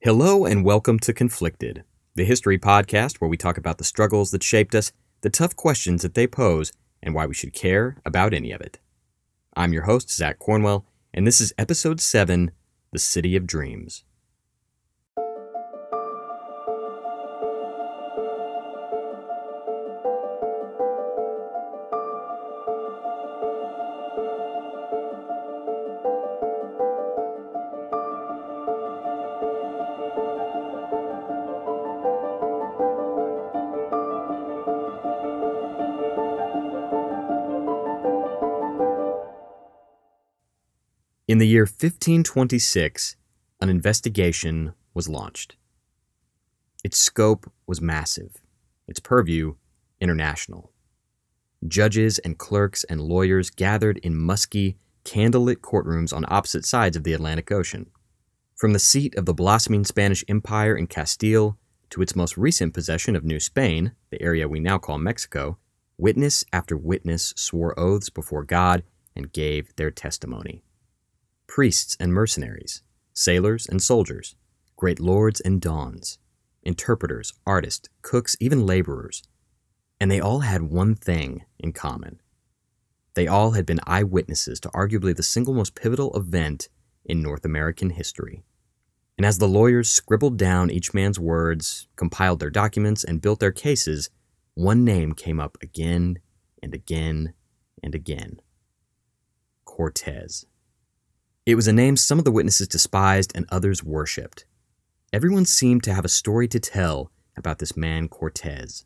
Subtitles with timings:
[0.00, 1.82] Hello and welcome to Conflicted,
[2.14, 4.92] the history podcast where we talk about the struggles that shaped us,
[5.22, 6.70] the tough questions that they pose,
[7.02, 8.78] and why we should care about any of it.
[9.56, 12.50] I'm your host, Zach Cornwell, and this is episode 7
[12.92, 14.04] The City of Dreams.
[41.36, 43.16] In the year 1526,
[43.60, 45.56] an investigation was launched.
[46.82, 48.36] Its scope was massive,
[48.88, 49.56] its purview
[50.00, 50.72] international.
[51.68, 57.12] Judges and clerks and lawyers gathered in musky, candlelit courtrooms on opposite sides of the
[57.12, 57.90] Atlantic Ocean.
[58.54, 61.58] From the seat of the blossoming Spanish Empire in Castile
[61.90, 65.58] to its most recent possession of New Spain, the area we now call Mexico,
[65.98, 70.62] witness after witness swore oaths before God and gave their testimony
[71.46, 74.34] priests and mercenaries, sailors and soldiers,
[74.76, 76.18] great lords and dons,
[76.62, 79.22] interpreters, artists, cooks, even laborers.
[80.00, 82.20] And they all had one thing in common.
[83.14, 86.68] They all had been eyewitnesses to arguably the single most pivotal event
[87.04, 88.44] in North American history.
[89.16, 93.52] And as the lawyers scribbled down each man's words, compiled their documents, and built their
[93.52, 94.10] cases,
[94.54, 96.18] one name came up again
[96.62, 97.32] and again
[97.82, 98.40] and again
[99.76, 100.46] Cortez.
[101.46, 104.46] It was a name some of the witnesses despised and others worshipped.
[105.12, 108.84] Everyone seemed to have a story to tell about this man Cortez.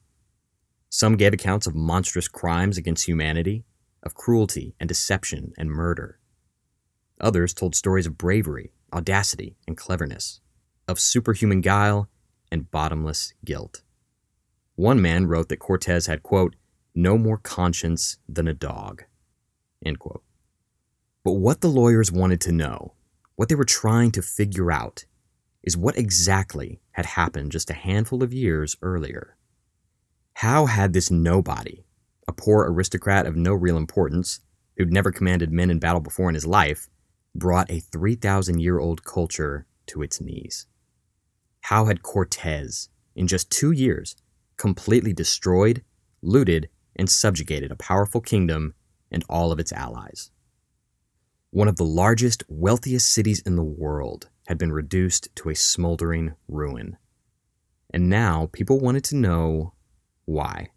[0.90, 3.64] Some gave accounts of monstrous crimes against humanity,
[4.02, 6.18] of cruelty and deception and murder.
[7.18, 10.42] Others told stories of bravery, audacity, and cleverness,
[10.86, 12.10] of superhuman guile
[12.52, 13.82] and bottomless guilt.
[14.74, 16.56] One man wrote that Cortez had, quote,
[16.94, 19.04] no more conscience than a dog,
[19.82, 20.22] end quote.
[21.22, 22.94] But what the lawyers wanted to know,
[23.36, 25.04] what they were trying to figure out,
[25.62, 29.36] is what exactly had happened just a handful of years earlier.
[30.34, 31.84] How had this nobody,
[32.26, 34.40] a poor aristocrat of no real importance,
[34.76, 36.88] who'd never commanded men in battle before in his life,
[37.34, 40.66] brought a 3,000 year old culture to its knees?
[41.62, 44.16] How had Cortez, in just two years,
[44.56, 45.84] completely destroyed,
[46.22, 48.74] looted, and subjugated a powerful kingdom
[49.10, 50.30] and all of its allies?
[51.52, 56.34] One of the largest, wealthiest cities in the world had been reduced to a smoldering
[56.46, 56.96] ruin.
[57.92, 59.74] And now people wanted to know
[60.26, 60.68] why.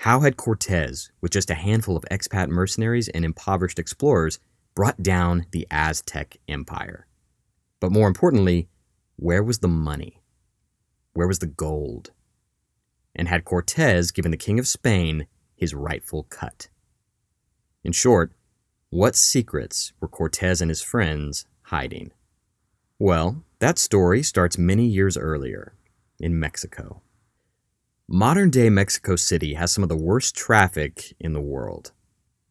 [0.00, 4.38] How had Cortez, with just a handful of expat mercenaries and impoverished explorers,
[4.74, 7.06] brought down the Aztec Empire?
[7.78, 8.70] But more importantly,
[9.16, 10.22] where was the money?
[11.12, 12.10] Where was the gold?
[13.14, 16.68] And had Cortez given the King of Spain his rightful cut?
[17.84, 18.32] In short,
[18.92, 22.10] what secrets were Cortez and his friends hiding?
[22.98, 25.72] Well, that story starts many years earlier,
[26.20, 27.00] in Mexico.
[28.06, 31.92] Modern day Mexico City has some of the worst traffic in the world.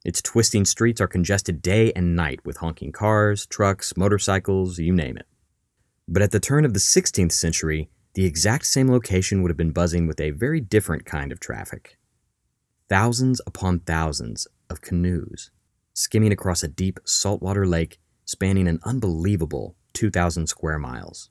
[0.04, 5.18] Its twisting streets are congested day and night with honking cars, trucks, motorcycles, you name
[5.18, 5.28] it.
[6.08, 9.74] But at the turn of the 16th century, the exact same location would have been
[9.74, 12.00] buzzing with a very different kind of traffic.
[12.90, 15.52] Thousands upon thousands of canoes,
[15.94, 21.30] skimming across a deep saltwater lake spanning an unbelievable 2,000 square miles.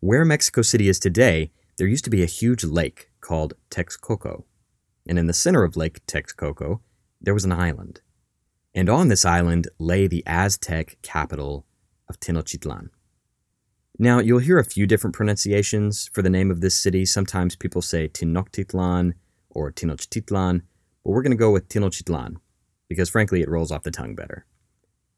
[0.00, 4.44] Where Mexico City is today, there used to be a huge lake called Texcoco,
[5.06, 6.80] and in the center of Lake Texcoco,
[7.20, 8.00] there was an island.
[8.74, 11.66] And on this island lay the Aztec capital
[12.08, 12.88] of Tenochtitlan.
[13.98, 17.04] Now, you'll hear a few different pronunciations for the name of this city.
[17.04, 19.12] Sometimes people say Tenochtitlan
[19.50, 20.62] or Tenochtitlan,
[21.04, 22.36] but we're going to go with Tenochtitlan
[22.90, 24.44] because frankly it rolls off the tongue better.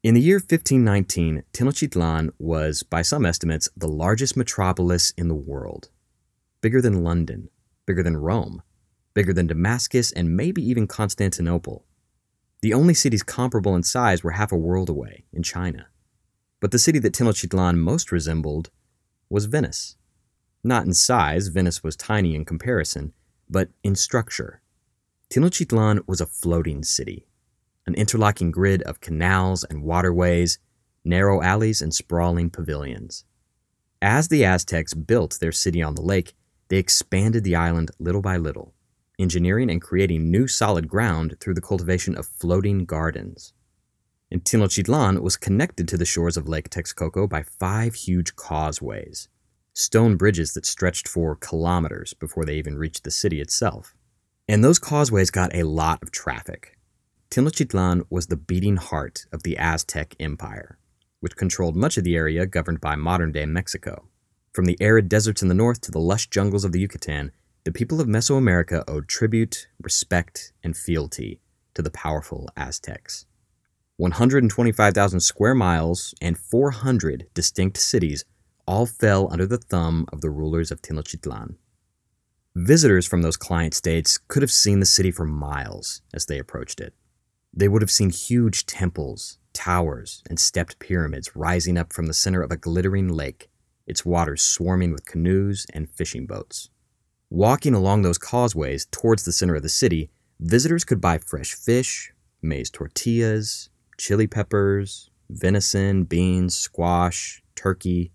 [0.03, 5.89] In the year 1519, Tenochtitlan was, by some estimates, the largest metropolis in the world.
[6.61, 7.49] Bigger than London,
[7.87, 8.61] bigger than Rome,
[9.13, 11.85] bigger than Damascus, and maybe even Constantinople.
[12.61, 15.87] The only cities comparable in size were half a world away, in China.
[16.59, 18.69] But the city that Tenochtitlan most resembled
[19.29, 19.97] was Venice.
[20.63, 23.13] Not in size, Venice was tiny in comparison,
[23.49, 24.61] but in structure.
[25.29, 27.25] Tenochtitlan was a floating city,
[27.85, 30.59] an interlocking grid of canals and waterways,
[31.03, 33.25] narrow alleys, and sprawling pavilions.
[34.01, 36.33] As the Aztecs built their city on the lake,
[36.69, 38.73] they expanded the island little by little,
[39.19, 43.53] engineering and creating new solid ground through the cultivation of floating gardens.
[44.31, 49.27] And Tenochtitlan was connected to the shores of Lake Texcoco by five huge causeways,
[49.73, 53.93] stone bridges that stretched for kilometers before they even reached the city itself.
[54.47, 56.77] And those causeways got a lot of traffic.
[57.33, 60.77] Tenochtitlan was the beating heart of the Aztec Empire,
[61.19, 64.07] which controlled much of the area governed by modern day Mexico.
[64.53, 67.31] From the arid deserts in the north to the lush jungles of the Yucatan,
[67.63, 71.39] the people of Mesoamerica owed tribute, respect, and fealty
[71.73, 73.25] to the powerful Aztecs.
[73.97, 78.25] 125,000 square miles and 400 distinct cities
[78.67, 81.55] all fell under the thumb of the rulers of Tenochtitlan.
[82.55, 86.79] Visitors from those client states could have seen the city for miles as they approached
[86.79, 86.93] it.
[87.53, 92.41] They would have seen huge temples, towers, and stepped pyramids rising up from the center
[92.41, 93.49] of a glittering lake,
[93.85, 96.69] its waters swarming with canoes and fishing boats.
[97.29, 100.09] Walking along those causeways towards the center of the city,
[100.39, 102.11] visitors could buy fresh fish,
[102.41, 108.11] maize tortillas, chili peppers, venison, beans, squash, turkey.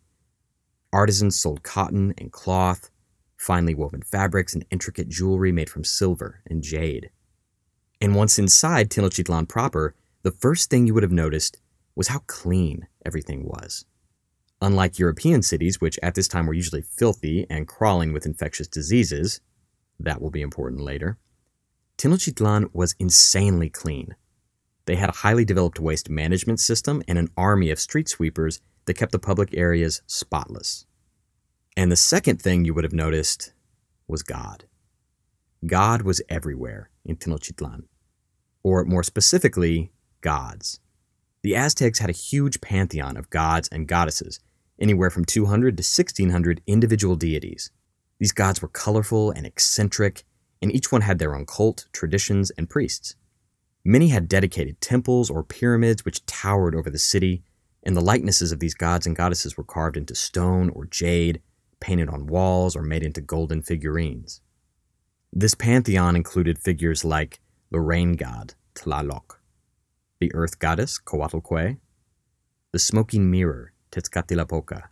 [0.93, 2.91] Artisans sold cotton and cloth,
[3.37, 7.11] finely woven fabrics, and intricate jewelry made from silver and jade.
[8.01, 11.59] And once inside Tenochtitlan proper, the first thing you would have noticed
[11.95, 13.85] was how clean everything was.
[14.61, 19.41] Unlike European cities, which at this time were usually filthy and crawling with infectious diseases,
[20.01, 21.19] that will be important later,
[21.97, 24.15] Tenochtitlan was insanely clean.
[24.87, 28.95] They had a highly developed waste management system and an army of street sweepers that
[28.95, 30.87] kept the public areas spotless.
[31.77, 33.53] And the second thing you would have noticed
[34.07, 34.65] was God.
[35.67, 37.85] God was everywhere in Tenochtitlan,
[38.63, 39.91] or more specifically,
[40.21, 40.79] gods.
[41.43, 44.41] The Aztecs had a huge pantheon of gods and goddesses
[44.81, 47.71] anywhere from 200 to 1600 individual deities.
[48.19, 50.25] These gods were colorful and eccentric,
[50.61, 53.17] and each one had their own cult, traditions, and priests.
[53.85, 57.43] Many had dedicated temples or pyramids which towered over the city,
[57.83, 61.41] and the likenesses of these gods and goddesses were carved into stone or jade,
[61.81, 64.41] painted on walls, or made into golden figurines.
[65.33, 67.41] This pantheon included figures like
[67.71, 69.37] the rain god, Tlaloc,
[70.21, 71.79] the earth goddess, Coatlicue,
[72.73, 74.85] the smoking mirror, Tezcatlipoca,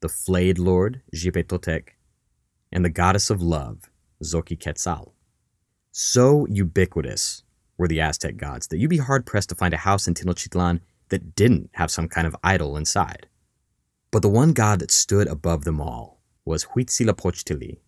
[0.00, 1.88] the flayed lord, Xipetotec,
[2.70, 3.90] and the goddess of love,
[4.22, 5.12] Xochiquetzal.
[5.92, 7.42] So ubiquitous
[7.78, 10.80] were the Aztec gods that you'd be hard pressed to find a house in Tenochtitlan
[11.08, 13.28] that didn't have some kind of idol inside.
[14.10, 17.78] But the one god that stood above them all was Huitzilopochtli,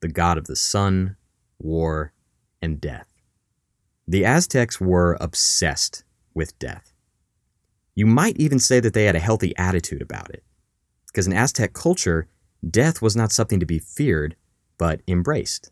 [0.00, 1.16] the god of the sun,
[1.58, 2.12] war,
[2.60, 3.08] and death.
[4.06, 6.04] The Aztecs were obsessed
[6.34, 6.92] with death.
[7.94, 10.42] You might even say that they had a healthy attitude about it.
[11.06, 12.28] Because in Aztec culture,
[12.68, 14.36] death was not something to be feared,
[14.78, 15.70] but embraced.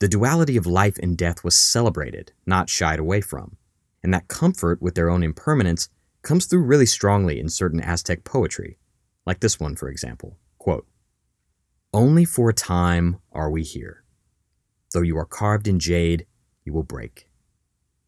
[0.00, 3.56] The duality of life and death was celebrated, not shied away from.
[4.02, 5.88] And that comfort with their own impermanence
[6.22, 8.78] comes through really strongly in certain Aztec poetry,
[9.26, 10.38] like this one, for example.
[10.58, 10.86] Quote,
[11.94, 14.02] Only for a time are we here.
[14.92, 16.26] Though you are carved in jade,
[16.64, 17.28] you will break.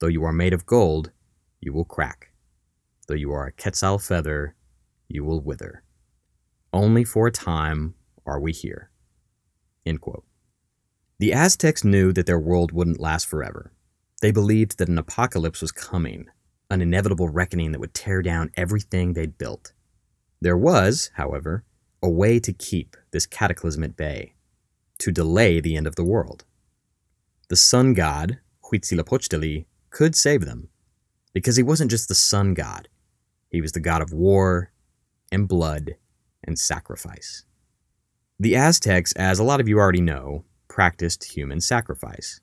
[0.01, 1.13] Though you are made of gold,
[1.61, 2.33] you will crack.
[3.07, 4.57] Though you are a quetzal feather,
[5.07, 5.85] you will wither.
[6.73, 7.95] Only for a time
[8.27, 8.91] are we here.
[11.21, 13.73] The Aztecs knew that their world wouldn't last forever.
[14.21, 16.27] They believed that an apocalypse was coming,
[16.73, 19.75] an inevitable reckoning that would tear down everything they'd built.
[20.41, 21.63] There was, however,
[22.07, 24.35] a way to keep this cataclysm at bay,
[24.99, 26.45] to delay the end of the world.
[27.49, 28.39] The sun god,
[28.71, 30.69] Huitzilopochtli, could save them,
[31.33, 32.89] because he wasn't just the sun god,
[33.51, 34.71] he was the god of war
[35.33, 35.97] and blood
[36.45, 37.45] and sacrifice.
[38.39, 42.41] The Aztecs, as a lot of you already know, practiced human sacrifice.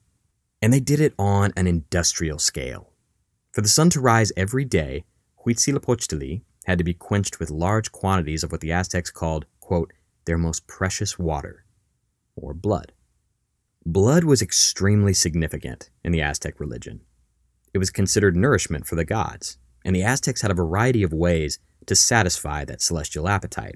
[0.61, 2.91] And they did it on an industrial scale.
[3.51, 5.05] For the sun to rise every day,
[5.45, 9.93] Huitzilopochtli had to be quenched with large quantities of what the Aztecs called, quote,
[10.25, 11.65] their most precious water,
[12.35, 12.91] or blood.
[13.85, 17.01] Blood was extremely significant in the Aztec religion.
[17.73, 21.59] It was considered nourishment for the gods, and the Aztecs had a variety of ways
[21.87, 23.75] to satisfy that celestial appetite.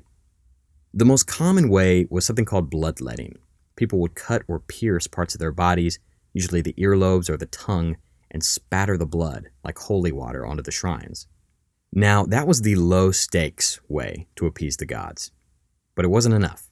[0.93, 3.37] The most common way was something called bloodletting.
[3.75, 5.99] People would cut or pierce parts of their bodies,
[6.33, 7.97] usually the earlobes or the tongue,
[8.31, 11.27] and spatter the blood, like holy water, onto the shrines.
[11.93, 15.31] Now, that was the low stakes way to appease the gods,
[15.97, 16.69] but it wasn't enough.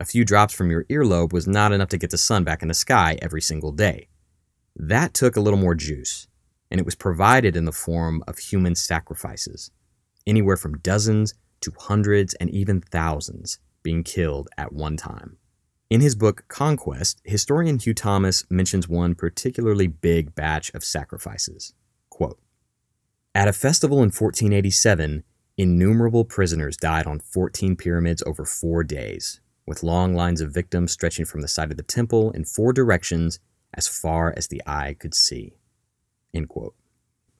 [0.00, 2.68] A few drops from your earlobe was not enough to get the sun back in
[2.68, 4.08] the sky every single day.
[4.74, 6.26] That took a little more juice,
[6.70, 9.70] and it was provided in the form of human sacrifices,
[10.26, 15.36] anywhere from dozens to hundreds and even thousands being killed at one time.
[15.88, 21.74] In his book Conquest, historian Hugh Thomas mentions one particularly big batch of sacrifices.
[22.10, 22.40] Quote,
[23.36, 25.22] At a festival in 1487,
[25.58, 31.26] innumerable prisoners died on 14 pyramids over four days, with long lines of victims stretching
[31.26, 33.40] from the side of the temple in four directions
[33.74, 35.52] as far as the eye could see.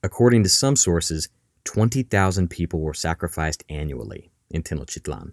[0.03, 1.29] According to some sources,
[1.65, 5.33] 20,000 people were sacrificed annually in Tenochtitlan.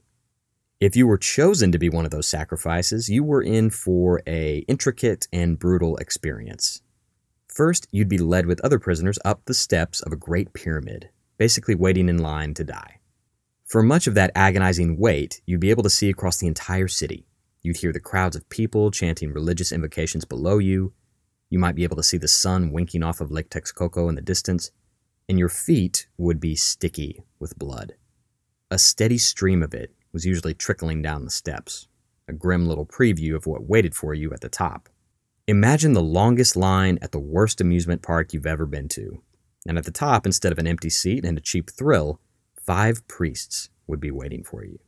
[0.80, 4.60] If you were chosen to be one of those sacrifices, you were in for a
[4.68, 6.82] intricate and brutal experience.
[7.48, 11.75] First, you'd be led with other prisoners up the steps of a great pyramid, basically
[11.75, 13.00] waiting in line to die.
[13.65, 17.25] For much of that agonizing wait, you'd be able to see across the entire city.
[17.63, 20.94] You'd hear the crowds of people chanting religious invocations below you.
[21.50, 24.22] You might be able to see the sun winking off of Lake Texcoco in the
[24.22, 24.70] distance,
[25.27, 27.96] and your feet would be sticky with blood.
[28.70, 31.88] A steady stream of it was usually trickling down the steps,
[32.27, 34.89] a grim little preview of what waited for you at the top.
[35.48, 39.22] Imagine the longest line at the worst amusement park you've ever been to.
[39.65, 42.19] And at the top, instead of an empty seat and a cheap thrill,
[42.60, 44.79] five priests would be waiting for you.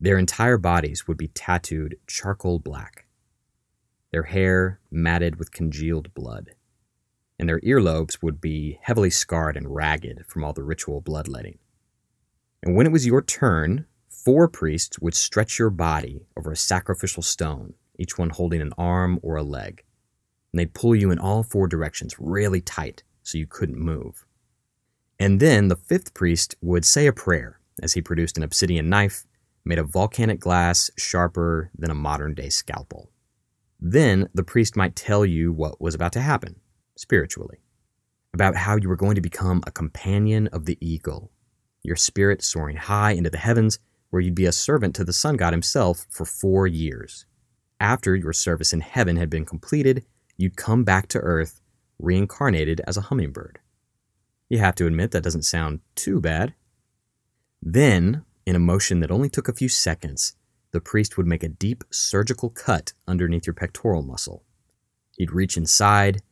[0.00, 3.06] Their entire bodies would be tattooed charcoal black,
[4.10, 6.50] their hair matted with congealed blood,
[7.38, 11.58] and their earlobes would be heavily scarred and ragged from all the ritual bloodletting.
[12.62, 13.86] And when it was your turn,
[14.24, 19.18] Four priests would stretch your body over a sacrificial stone, each one holding an arm
[19.20, 19.82] or a leg.
[20.52, 24.26] And they'd pull you in all four directions really tight so you couldn't move.
[25.18, 29.24] And then the fifth priest would say a prayer as he produced an obsidian knife
[29.64, 33.10] made of volcanic glass sharper than a modern day scalpel.
[33.80, 36.60] Then the priest might tell you what was about to happen,
[36.96, 37.58] spiritually,
[38.34, 41.30] about how you were going to become a companion of the eagle,
[41.82, 43.78] your spirit soaring high into the heavens
[44.10, 47.24] where you'd be a servant to the sun god himself for four years.
[47.80, 50.04] After your service in heaven had been completed,
[50.36, 51.61] you'd come back to earth,
[52.02, 53.60] reincarnated as a hummingbird.
[54.48, 56.54] You have to admit that doesn't sound too bad.
[57.62, 60.34] Then, in a motion that only took a few seconds,
[60.72, 64.44] the priest would make a deep surgical cut underneath your pectoral muscle.
[65.16, 66.22] He'd reach inside,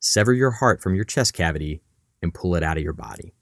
[0.00, 1.82] sever your heart from your chest cavity,
[2.22, 3.34] and pull it out of your body.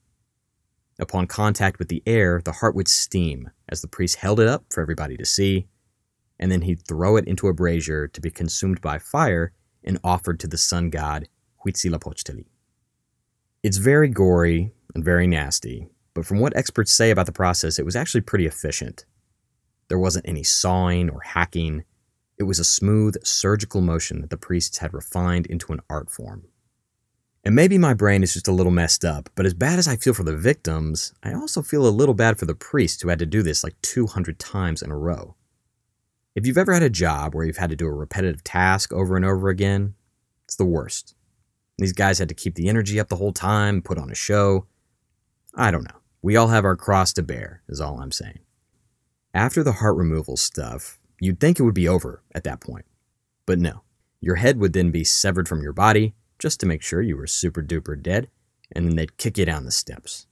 [1.00, 4.64] Upon contact with the air, the heart would steam as the priest held it up
[4.70, 5.68] for everybody to see,
[6.38, 9.52] and then he'd throw it into a brazier to be consumed by fire
[9.84, 11.28] and offered to the sun god
[11.64, 12.46] Huitzilopochtli.
[13.62, 17.84] It's very gory and very nasty, but from what experts say about the process, it
[17.84, 19.04] was actually pretty efficient.
[19.88, 21.84] There wasn't any sawing or hacking.
[22.38, 26.44] It was a smooth, surgical motion that the priests had refined into an art form.
[27.44, 29.96] And maybe my brain is just a little messed up, but as bad as I
[29.96, 33.18] feel for the victims, I also feel a little bad for the priests who had
[33.20, 35.34] to do this like 200 times in a row.
[36.34, 39.16] If you've ever had a job where you've had to do a repetitive task over
[39.16, 39.94] and over again,
[40.44, 41.14] it's the worst.
[41.78, 44.66] These guys had to keep the energy up the whole time, put on a show.
[45.54, 46.00] I don't know.
[46.20, 48.40] We all have our cross to bear, is all I'm saying.
[49.32, 52.84] After the heart removal stuff, you'd think it would be over at that point.
[53.46, 53.82] But no.
[54.20, 57.28] Your head would then be severed from your body, just to make sure you were
[57.28, 58.28] super duper dead,
[58.72, 60.26] and then they'd kick you down the steps.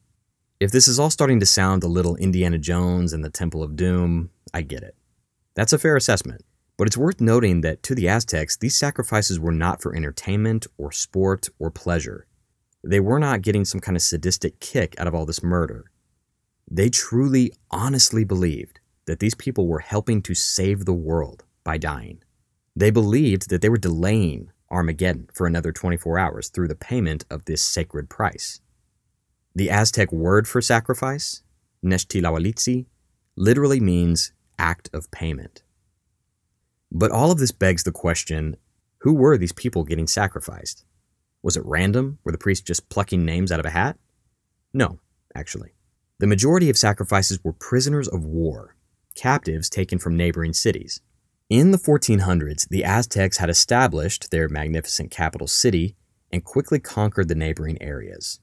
[0.59, 3.77] If this is all starting to sound a little Indiana Jones and the Temple of
[3.77, 4.97] Doom, I get it.
[5.55, 6.45] That's a fair assessment,
[6.77, 10.93] but it's worth noting that to the Aztecs, these sacrifices were not for entertainment or
[10.93, 12.27] sport or pleasure.
[12.85, 15.91] They were not getting some kind of sadistic kick out of all this murder.
[16.71, 22.23] They truly, honestly believed that these people were helping to save the world by dying.
[22.75, 27.45] They believed that they were delaying Armageddon for another 24 hours through the payment of
[27.45, 28.61] this sacred price.
[29.55, 31.43] The Aztec word for sacrifice,
[31.85, 32.87] Nextlahualitzi,
[33.37, 35.63] literally means act of payment.
[36.93, 38.57] But all of this begs the question
[39.01, 40.85] who were these people getting sacrificed?
[41.43, 42.19] Was it random?
[42.25, 43.99] Were the priests just plucking names out of a hat?
[44.73, 44.99] No,
[45.35, 45.75] actually.
[46.19, 48.75] The majority of sacrifices were prisoners of war,
[49.15, 51.01] captives taken from neighboring cities.
[51.49, 55.95] In the 1400s, the Aztecs had established their magnificent capital city
[56.33, 58.41] and quickly conquered the neighboring areas.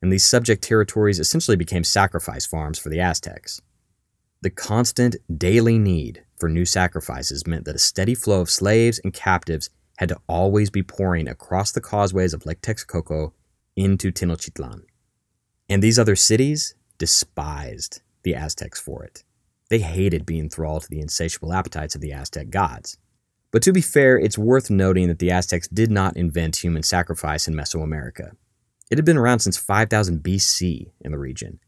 [0.00, 3.60] And these subject territories essentially became sacrifice farms for the Aztecs.
[4.40, 9.12] The constant, daily need for new sacrifices meant that a steady flow of slaves and
[9.12, 13.32] captives had to always be pouring across the causeways of Lake Texcoco
[13.74, 14.82] into Tenochtitlan.
[15.68, 19.24] And these other cities despised the Aztecs for it.
[19.70, 22.96] They hated being thrall to the insatiable appetites of the Aztec gods.
[23.50, 27.48] But to be fair, it's worth noting that the Aztecs did not invent human sacrifice
[27.48, 28.32] in Mesoamerica.
[28.90, 31.58] It had been around since 5000 BC in the region.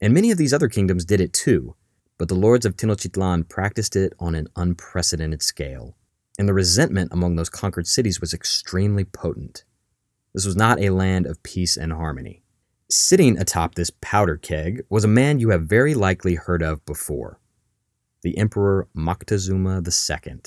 [0.00, 1.74] And many of these other kingdoms did it too,
[2.22, 5.96] but the lords of Tenochtitlan practiced it on an unprecedented scale.
[6.38, 9.64] And the resentment among those conquered cities was extremely potent.
[10.32, 12.44] This was not a land of peace and harmony.
[12.88, 17.40] Sitting atop this powder keg was a man you have very likely heard of before
[18.22, 20.42] the Emperor Moctezuma II.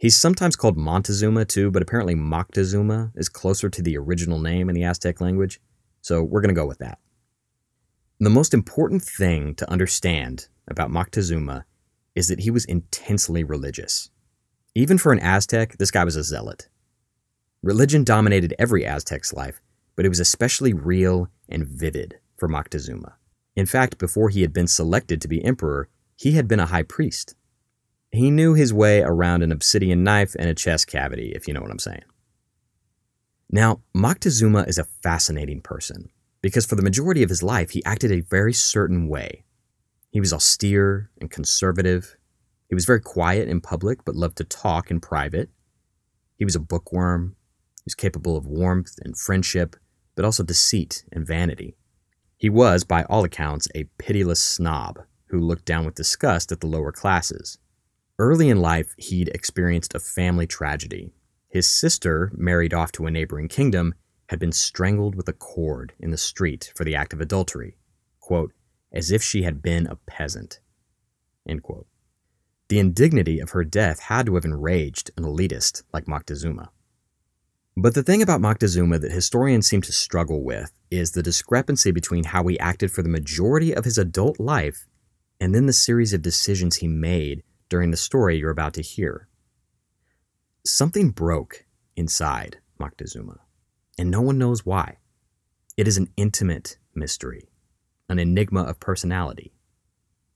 [0.00, 4.74] He's sometimes called Montezuma too, but apparently Moctezuma is closer to the original name in
[4.74, 5.60] the Aztec language,
[6.00, 7.00] so we're going to go with that.
[8.18, 11.64] The most important thing to understand about Moctezuma
[12.14, 14.10] is that he was intensely religious.
[14.74, 16.68] Even for an Aztec, this guy was a zealot.
[17.62, 19.60] Religion dominated every Aztec's life,
[19.96, 23.14] but it was especially real and vivid for Moctezuma.
[23.54, 26.82] In fact, before he had been selected to be emperor, he had been a high
[26.82, 27.34] priest.
[28.12, 31.62] He knew his way around an obsidian knife and a chest cavity, if you know
[31.62, 32.04] what I'm saying.
[33.50, 36.10] Now, Moctezuma is a fascinating person
[36.42, 39.44] because for the majority of his life, he acted a very certain way.
[40.16, 42.16] He was austere and conservative.
[42.70, 45.50] He was very quiet in public but loved to talk in private.
[46.38, 47.36] He was a bookworm.
[47.74, 49.76] He was capable of warmth and friendship,
[50.14, 51.76] but also deceit and vanity.
[52.38, 56.66] He was, by all accounts, a pitiless snob who looked down with disgust at the
[56.66, 57.58] lower classes.
[58.18, 61.12] Early in life, he'd experienced a family tragedy.
[61.50, 63.92] His sister, married off to a neighboring kingdom,
[64.30, 67.76] had been strangled with a cord in the street for the act of adultery,
[68.18, 68.54] quote,
[68.96, 70.60] as if she had been a peasant.
[72.68, 76.70] The indignity of her death had to have enraged an elitist like Moctezuma.
[77.76, 82.24] But the thing about Moctezuma that historians seem to struggle with is the discrepancy between
[82.24, 84.86] how he acted for the majority of his adult life
[85.38, 89.28] and then the series of decisions he made during the story you're about to hear.
[90.64, 91.66] Something broke
[91.96, 93.38] inside Moctezuma,
[93.98, 94.96] and no one knows why.
[95.76, 97.50] It is an intimate mystery,
[98.08, 99.52] an enigma of personality.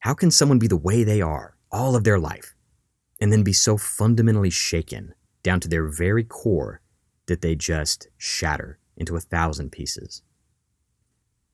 [0.00, 2.54] How can someone be the way they are all of their life,
[3.20, 6.80] and then be so fundamentally shaken down to their very core
[7.26, 10.22] that they just shatter into a thousand pieces?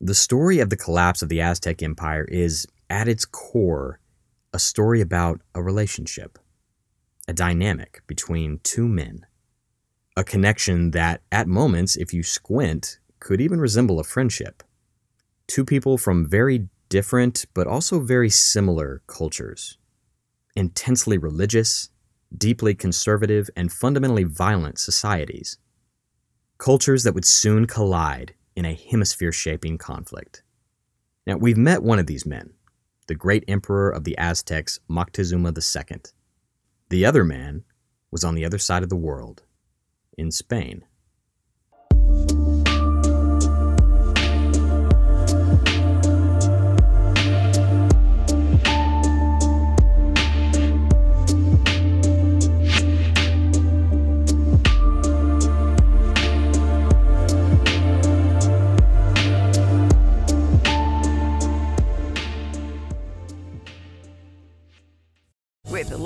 [0.01, 4.01] The story of the collapse of the Aztec Empire is, at its core,
[4.53, 6.39] a story about a relationship,
[7.27, 9.27] a dynamic between two men,
[10.17, 14.63] a connection that, at moments, if you squint, could even resemble a friendship.
[15.47, 19.79] Two people from very different but also very similar cultures,
[20.55, 21.91] intensely religious,
[22.37, 25.59] deeply conservative, and fundamentally violent societies.
[26.59, 30.43] Cultures that would soon collide in a hemisphere shaping conflict.
[31.27, 32.55] Now, we've met one of these men,
[33.07, 36.01] the great emperor of the Aztecs, Moctezuma II.
[36.89, 37.65] The other man
[38.11, 39.43] was on the other side of the world,
[40.17, 40.85] in Spain.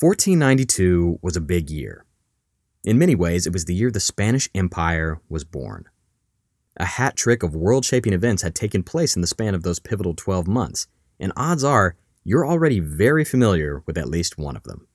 [0.00, 2.04] 1492 was a big year.
[2.84, 5.86] In many ways, it was the year the Spanish Empire was born.
[6.76, 9.80] A hat trick of world shaping events had taken place in the span of those
[9.80, 10.86] pivotal 12 months,
[11.18, 14.86] and odds are you're already very familiar with at least one of them.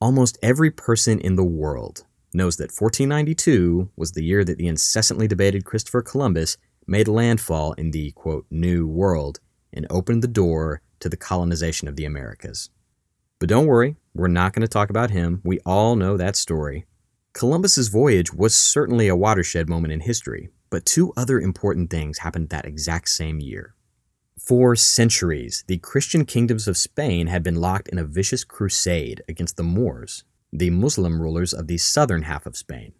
[0.00, 5.28] Almost every person in the world knows that 1492 was the year that the incessantly
[5.28, 9.40] debated Christopher Columbus made landfall in the quote, New World
[9.74, 12.70] and opened the door to the colonization of the Americas.
[13.40, 15.40] But don't worry, we're not going to talk about him.
[15.42, 16.84] We all know that story.
[17.32, 22.50] Columbus's voyage was certainly a watershed moment in history, but two other important things happened
[22.50, 23.74] that exact same year.
[24.38, 29.56] For centuries, the Christian kingdoms of Spain had been locked in a vicious crusade against
[29.56, 32.92] the Moors, the Muslim rulers of the southern half of Spain.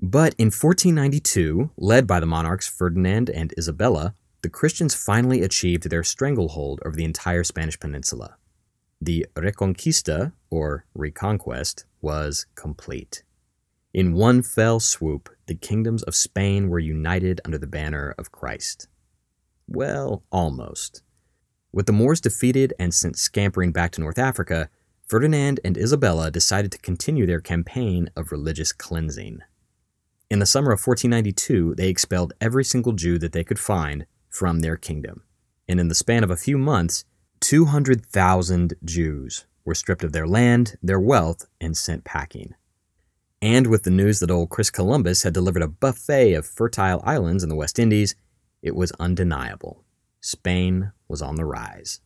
[0.00, 6.04] But in 1492, led by the monarchs Ferdinand and Isabella, the Christians finally achieved their
[6.04, 8.36] stranglehold over the entire Spanish peninsula.
[9.04, 13.22] The Reconquista, or reconquest, was complete.
[13.92, 18.88] In one fell swoop, the kingdoms of Spain were united under the banner of Christ.
[19.68, 21.02] Well, almost.
[21.70, 24.70] With the Moors defeated and sent scampering back to North Africa,
[25.06, 29.40] Ferdinand and Isabella decided to continue their campaign of religious cleansing.
[30.30, 34.60] In the summer of 1492, they expelled every single Jew that they could find from
[34.60, 35.24] their kingdom.
[35.68, 37.04] And in the span of a few months,
[37.40, 42.54] 200,000 Jews were stripped of their land, their wealth, and sent packing.
[43.42, 47.42] And with the news that old Chris Columbus had delivered a buffet of fertile islands
[47.42, 48.14] in the West Indies,
[48.62, 49.84] it was undeniable.
[50.20, 52.00] Spain was on the rise.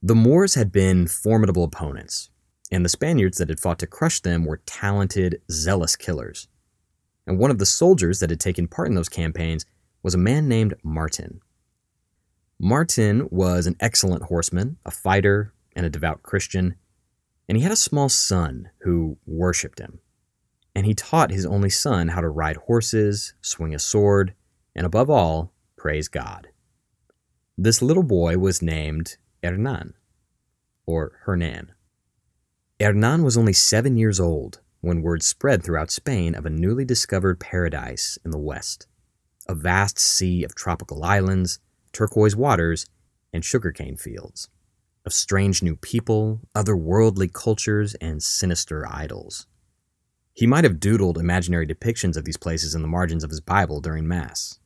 [0.00, 2.30] The Moors had been formidable opponents,
[2.70, 6.46] and the Spaniards that had fought to crush them were talented, zealous killers.
[7.26, 9.66] And one of the soldiers that had taken part in those campaigns
[10.02, 11.40] was a man named Martin.
[12.64, 16.76] Martin was an excellent horseman, a fighter, and a devout Christian,
[17.46, 20.00] and he had a small son who worshipped him.
[20.74, 24.32] And he taught his only son how to ride horses, swing a sword,
[24.74, 26.48] and above all, praise God.
[27.58, 29.92] This little boy was named Hernan,
[30.86, 31.70] or Hernan.
[32.80, 37.40] Hernan was only seven years old when word spread throughout Spain of a newly discovered
[37.40, 38.86] paradise in the west
[39.46, 41.58] a vast sea of tropical islands,
[41.94, 42.86] turquoise waters,
[43.32, 44.48] and sugarcane fields,
[45.06, 49.46] of strange new people, otherworldly cultures, and sinister idols.
[50.34, 53.80] He might have doodled imaginary depictions of these places in the margins of his Bible
[53.80, 54.58] during Mass.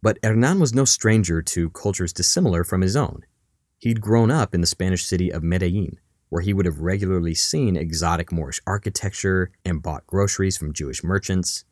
[0.00, 3.22] But Hernan was no stranger to cultures dissimilar from his own.
[3.78, 7.76] He'd grown up in the Spanish city of Medellin, where he would have regularly seen
[7.76, 11.64] exotic Moorish architecture and bought groceries from Jewish merchants.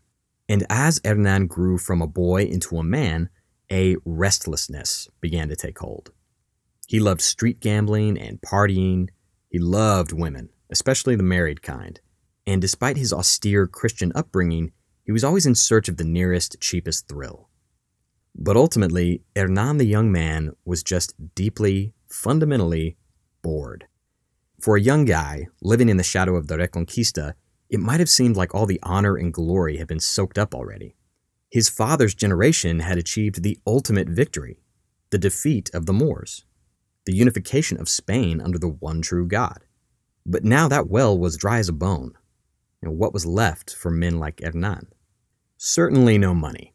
[0.48, 3.30] And as Hernan grew from a boy into a man,
[3.70, 6.12] a restlessness began to take hold.
[6.86, 9.08] He loved street gambling and partying.
[9.50, 12.00] He loved women, especially the married kind.
[12.46, 14.72] And despite his austere Christian upbringing,
[15.04, 17.48] he was always in search of the nearest, cheapest thrill.
[18.34, 22.96] But ultimately, Hernan the young man was just deeply, fundamentally
[23.42, 23.86] bored.
[24.60, 27.34] For a young guy living in the shadow of the Reconquista,
[27.68, 30.96] it might have seemed like all the honor and glory had been soaked up already.
[31.54, 34.58] His father's generation had achieved the ultimate victory
[35.10, 36.44] the defeat of the Moors,
[37.06, 39.58] the unification of Spain under the one true God.
[40.26, 42.14] But now that well was dry as a bone.
[42.82, 44.88] And what was left for men like Hernan?
[45.56, 46.74] Certainly no money.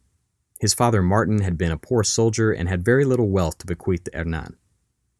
[0.62, 4.06] His father Martin had been a poor soldier and had very little wealth to bequeath
[4.06, 4.56] to Hernan.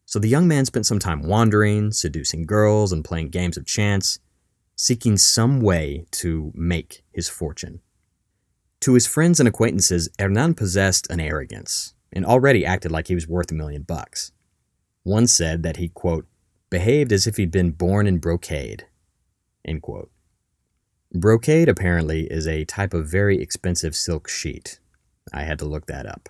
[0.06, 4.20] So the young man spent some time wandering, seducing girls, and playing games of chance,
[4.74, 7.82] seeking some way to make his fortune.
[8.82, 13.28] To his friends and acquaintances, Hernan possessed an arrogance and already acted like he was
[13.28, 14.32] worth a million bucks.
[15.02, 16.26] One said that he, quote,
[16.70, 18.86] behaved as if he'd been born in brocade,
[19.64, 20.10] end quote.
[21.12, 24.78] Brocade apparently is a type of very expensive silk sheet
[25.32, 26.28] I had to look that up.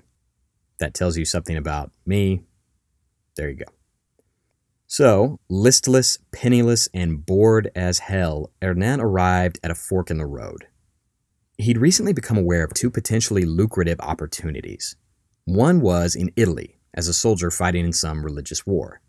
[0.78, 2.42] That tells you something about me.
[3.36, 3.72] There you go.
[4.86, 10.66] So, listless, penniless, and bored as hell, Hernan arrived at a fork in the road.
[11.60, 14.96] He'd recently become aware of two potentially lucrative opportunities.
[15.44, 19.02] One was in Italy, as a soldier fighting in some religious war.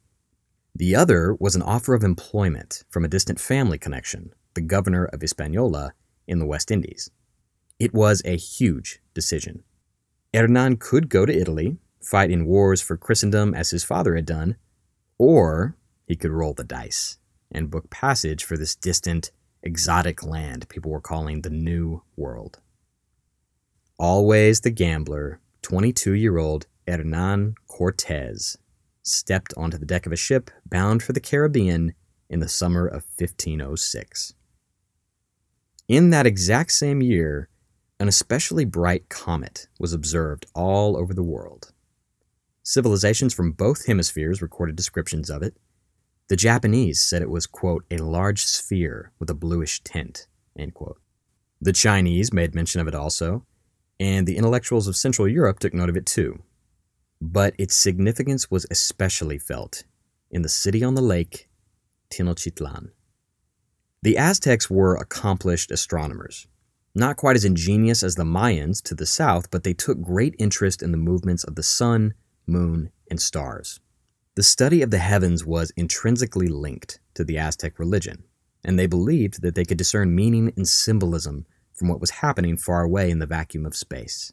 [0.76, 5.22] The other was an offer of employment from a distant family connection, the governor of
[5.22, 5.94] Hispaniola
[6.28, 7.10] in the West Indies.
[7.80, 9.64] It was a huge decision.
[10.34, 14.58] Hernan could go to Italy, fight in wars for Christendom as his father had done,
[15.18, 17.18] or he could roll the dice
[17.50, 19.32] and book passage for this distant,
[19.64, 22.60] exotic land people were calling the New World.
[23.98, 28.58] Always the gambler, 22 year old Hernan Cortez
[29.04, 31.94] stepped onto the deck of a ship bound for the Caribbean
[32.30, 34.34] in the summer of 1506.
[35.88, 37.50] In that exact same year,
[38.00, 41.72] an especially bright comet was observed all over the world.
[42.64, 45.58] Civilizations from both hemispheres recorded descriptions of it.
[46.32, 51.02] The Japanese said it was, quote, a large sphere with a bluish tint, end quote.
[51.60, 53.46] The Chinese made mention of it also,
[54.00, 56.42] and the intellectuals of Central Europe took note of it too.
[57.20, 59.84] But its significance was especially felt
[60.30, 61.50] in the city on the lake,
[62.10, 62.92] Tenochtitlan.
[64.02, 66.48] The Aztecs were accomplished astronomers,
[66.96, 70.82] not quite as ingenious as the Mayans to the south, but they took great interest
[70.82, 72.14] in the movements of the sun,
[72.48, 73.82] moon, and stars.
[74.34, 78.24] The study of the heavens was intrinsically linked to the Aztec religion,
[78.64, 82.82] and they believed that they could discern meaning and symbolism from what was happening far
[82.82, 84.32] away in the vacuum of space.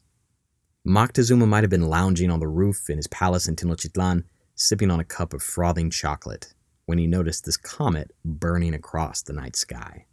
[0.86, 4.22] Moctezuma might have been lounging on the roof in his palace in Tenochtitlan,
[4.54, 6.54] sipping on a cup of frothing chocolate,
[6.86, 10.06] when he noticed this comet burning across the night sky.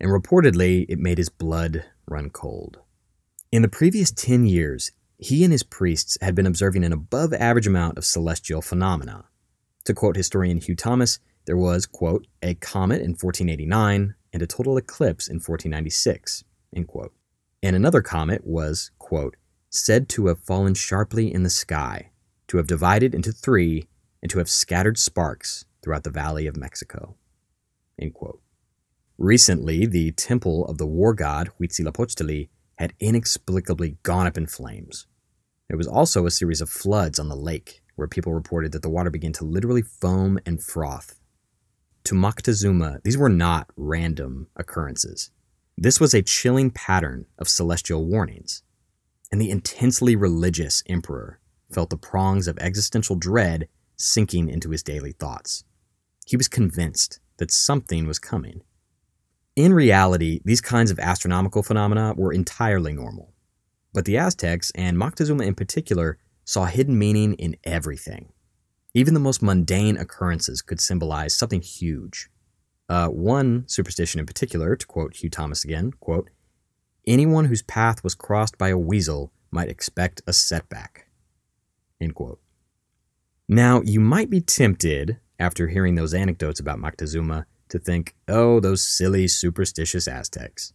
[0.00, 2.78] And reportedly, it made his blood run cold.
[3.52, 7.66] In the previous 10 years, he and his priests had been observing an above average
[7.66, 9.27] amount of celestial phenomena.
[9.88, 14.76] To quote historian Hugh Thomas, there was, quote, a comet in 1489 and a total
[14.76, 16.44] eclipse in 1496,
[16.76, 17.14] end quote.
[17.62, 19.36] And another comet was, quote,
[19.70, 22.10] said to have fallen sharply in the sky,
[22.48, 23.88] to have divided into three,
[24.20, 27.16] and to have scattered sparks throughout the Valley of Mexico.
[27.98, 28.42] End quote.
[29.16, 35.06] Recently, the temple of the war god Huitzilopochtli had inexplicably gone up in flames.
[35.68, 38.88] There was also a series of floods on the lake where people reported that the
[38.88, 41.18] water began to literally foam and froth.
[42.04, 45.30] To Moctezuma, these were not random occurrences.
[45.76, 48.62] This was a chilling pattern of celestial warnings,
[49.32, 51.40] and the intensely religious emperor
[51.72, 55.64] felt the prongs of existential dread sinking into his daily thoughts.
[56.24, 58.62] He was convinced that something was coming.
[59.56, 63.34] In reality, these kinds of astronomical phenomena were entirely normal.
[63.92, 68.32] But the Aztecs, and Moctezuma in particular, saw hidden meaning in everything.
[68.94, 72.30] Even the most mundane occurrences could symbolize something huge.
[72.88, 76.30] Uh, one superstition in particular, to quote Hugh Thomas again, quote,
[77.06, 81.08] anyone whose path was crossed by a weasel might expect a setback.
[82.00, 82.40] End quote.
[83.46, 88.82] Now, you might be tempted, after hearing those anecdotes about Moctezuma, to think, oh, those
[88.82, 90.72] silly, superstitious Aztecs.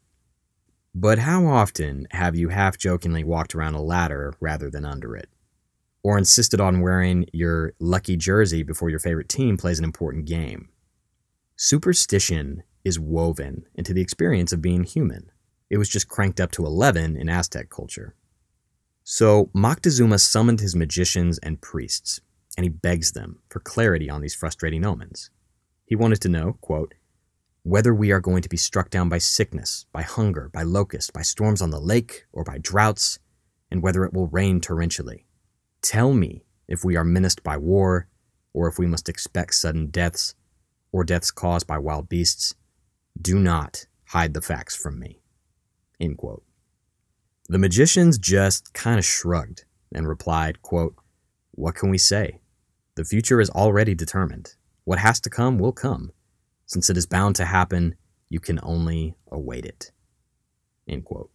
[0.93, 5.32] But how often have you half jokingly walked around a ladder rather than under it?
[6.03, 10.69] Or insisted on wearing your lucky jersey before your favorite team plays an important game?
[11.55, 15.31] Superstition is woven into the experience of being human.
[15.69, 18.15] It was just cranked up to 11 in Aztec culture.
[19.03, 22.21] So Moctezuma summoned his magicians and priests,
[22.57, 25.29] and he begs them for clarity on these frustrating omens.
[25.85, 26.93] He wanted to know, quote,
[27.63, 31.21] whether we are going to be struck down by sickness, by hunger, by locusts, by
[31.21, 33.19] storms on the lake, or by droughts,
[33.71, 35.23] and whether it will rain torrentially.
[35.83, 38.07] Tell me if we are menaced by war,
[38.53, 40.33] or if we must expect sudden deaths,
[40.93, 42.55] or deaths caused by wild beasts.
[43.21, 45.19] Do not hide the facts from me.
[45.99, 46.43] End quote.
[47.49, 50.95] The magicians just kind of shrugged and replied, quote,
[51.51, 52.39] What can we say?
[52.95, 54.55] The future is already determined.
[54.85, 56.13] What has to come will come.
[56.65, 57.95] Since it is bound to happen,
[58.29, 59.91] you can only await it.
[60.87, 61.29] End quote.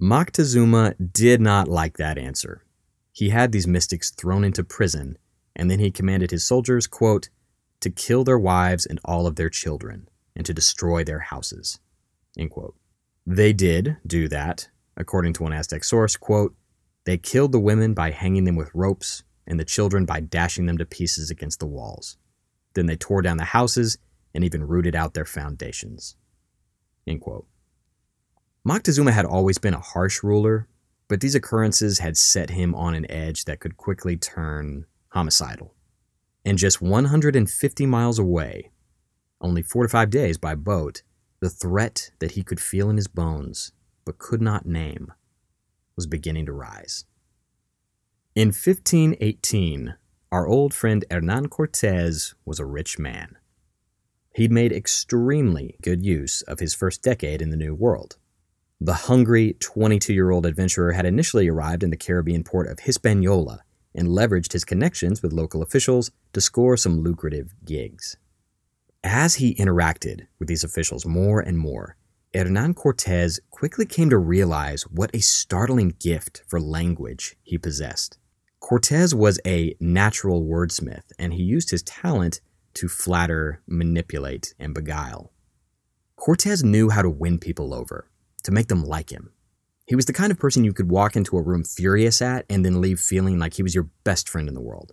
[0.00, 2.65] Moctezuma did not like that answer.
[3.16, 5.16] He had these mystics thrown into prison,
[5.54, 7.30] and then he commanded his soldiers, quote,
[7.80, 11.80] to kill their wives and all of their children, and to destroy their houses.
[13.26, 16.54] They did do that, according to one Aztec source, quote,
[17.06, 20.76] they killed the women by hanging them with ropes, and the children by dashing them
[20.76, 22.18] to pieces against the walls.
[22.74, 23.96] Then they tore down the houses
[24.34, 26.16] and even rooted out their foundations.
[27.06, 27.46] End quote.
[28.68, 30.68] Moctezuma had always been a harsh ruler,
[31.08, 35.74] but these occurrences had set him on an edge that could quickly turn homicidal.
[36.44, 38.70] And just 150 miles away,
[39.40, 41.02] only four to five days by boat,
[41.40, 43.72] the threat that he could feel in his bones
[44.04, 45.12] but could not name
[45.96, 47.04] was beginning to rise.
[48.34, 49.96] In 1518,
[50.30, 53.36] our old friend Hernan Cortez was a rich man.
[54.34, 58.18] He'd made extremely good use of his first decade in the New World.
[58.80, 63.62] The hungry 22 year old adventurer had initially arrived in the Caribbean port of Hispaniola
[63.94, 68.18] and leveraged his connections with local officials to score some lucrative gigs.
[69.02, 71.96] As he interacted with these officials more and more,
[72.34, 78.18] Hernan Cortez quickly came to realize what a startling gift for language he possessed.
[78.60, 82.42] Cortez was a natural wordsmith, and he used his talent
[82.74, 85.32] to flatter, manipulate, and beguile.
[86.16, 88.10] Cortez knew how to win people over,
[88.46, 89.32] to make them like him.
[89.86, 92.64] He was the kind of person you could walk into a room furious at and
[92.64, 94.92] then leave feeling like he was your best friend in the world.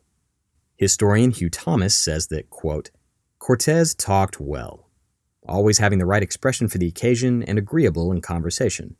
[0.75, 2.91] Historian Hugh Thomas says that, quote,
[3.39, 4.89] Cortez talked well,
[5.47, 8.95] always having the right expression for the occasion and agreeable in conversation.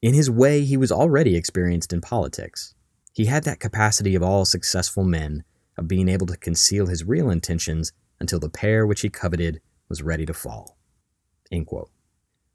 [0.00, 2.74] In his way, he was already experienced in politics.
[3.14, 5.44] He had that capacity of all successful men
[5.76, 10.02] of being able to conceal his real intentions until the pear which he coveted was
[10.02, 10.78] ready to fall.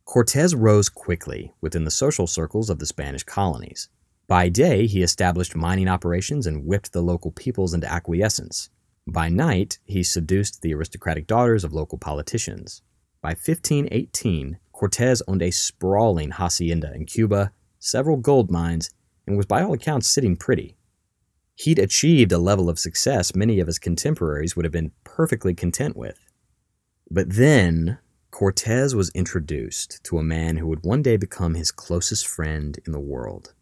[0.07, 3.89] Cortez rose quickly within the social circles of the Spanish colonies.
[4.25, 8.69] By day, he established mining operations and whipped the local peoples into acquiescence.
[9.05, 12.81] By night, he seduced the aristocratic daughters of local politicians.
[13.21, 18.89] By 1518, Cortez owned a sprawling hacienda in Cuba, several gold mines,
[19.27, 20.77] and was by all accounts sitting pretty.
[21.55, 25.97] He'd achieved a level of success many of his contemporaries would have been perfectly content
[25.97, 26.17] with.
[27.11, 27.97] But then,
[28.37, 32.91] Cortez was introduced to a man who would one day become his closest friend in
[32.91, 33.55] the world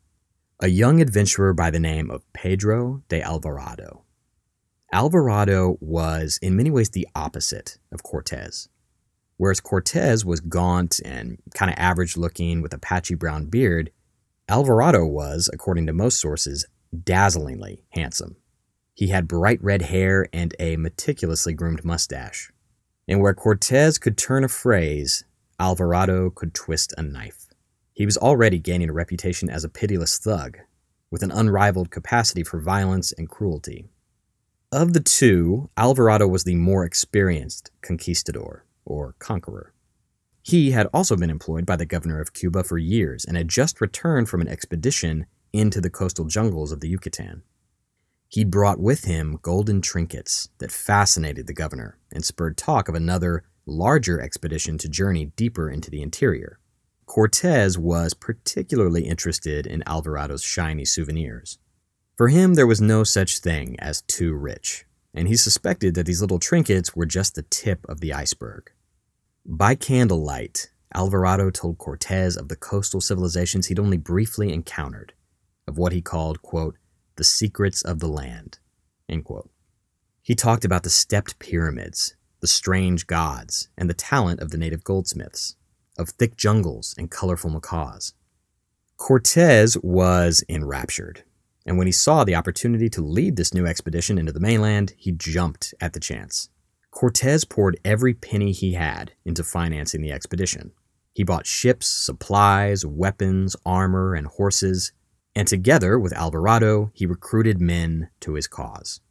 [0.60, 4.04] a young adventurer by the name of Pedro de Alvarado.
[4.92, 8.68] Alvarado was, in many ways, the opposite of Cortez.
[9.38, 13.92] Whereas Cortez was gaunt and kind of average looking with a patchy brown beard,
[14.50, 18.36] Alvarado was, according to most sources, dazzlingly handsome.
[18.94, 22.52] He had bright red hair and a meticulously groomed mustache.
[23.08, 25.24] And where Cortez could turn a phrase,
[25.60, 27.46] Alvarado could twist a knife.
[27.94, 30.58] He was already gaining a reputation as a pitiless thug,
[31.12, 33.86] with an unrivaled capacity for violence and cruelty.
[34.72, 39.74] Of the two, Alvarado was the more experienced conquistador, or conqueror.
[40.42, 43.82] He had also been employed by the governor of Cuba for years and had just
[43.82, 47.44] returned from an expedition into the coastal jungles of the Yucatan.
[48.36, 53.46] He'd brought with him golden trinkets that fascinated the governor and spurred talk of another,
[53.66, 56.60] larger expedition to journey deeper into the interior.
[57.06, 61.60] Cortez was particularly interested in Alvarado's shiny souvenirs.
[62.18, 66.20] For him, there was no such thing as too rich, and he suspected that these
[66.20, 68.70] little trinkets were just the tip of the iceberg.
[69.46, 75.14] By candlelight, Alvarado told Cortez of the coastal civilizations he'd only briefly encountered,
[75.70, 76.76] of what he called, quote,
[77.16, 78.60] the secrets of the land,
[80.22, 84.84] He talked about the stepped pyramids, the strange gods, and the talent of the native
[84.84, 85.56] goldsmiths
[85.98, 88.14] of thick jungles and colorful macaws.
[88.98, 91.24] Cortez was enraptured,
[91.66, 95.12] and when he saw the opportunity to lead this new expedition into the mainland, he
[95.12, 96.50] jumped at the chance.
[96.92, 100.72] Cortez poured every penny he had into financing the expedition.
[101.14, 104.94] He bought ships, supplies, weapons, armor, and horses,
[105.36, 109.02] and together with Alvarado, he recruited men to his cause.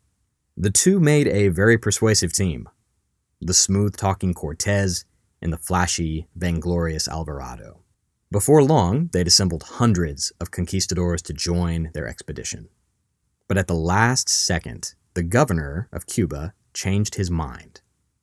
[0.57, 2.69] The two made a very persuasive team.
[3.41, 5.05] The smooth talking Cortez
[5.43, 7.81] and the flashy, vainglorious Alvarado.
[8.31, 12.69] Before long, they'd assembled hundreds of conquistadors to join their expedition.
[13.47, 17.83] But at the last second, the governor of Cuba changed his mind.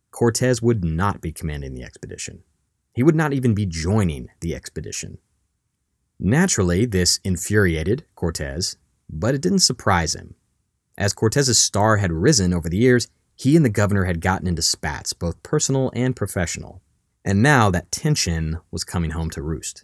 [0.09, 2.43] Cortez would not be commanding the expedition.
[2.93, 5.19] He would not even be joining the expedition.
[6.21, 8.77] Naturally, this infuriated Cortez,
[9.09, 10.35] but it didn't surprise him.
[10.97, 14.61] As Cortez's star had risen over the years, he and the governor had gotten into
[14.61, 16.81] spats, both personal and professional
[17.23, 19.83] and now that tension was coming home to roost.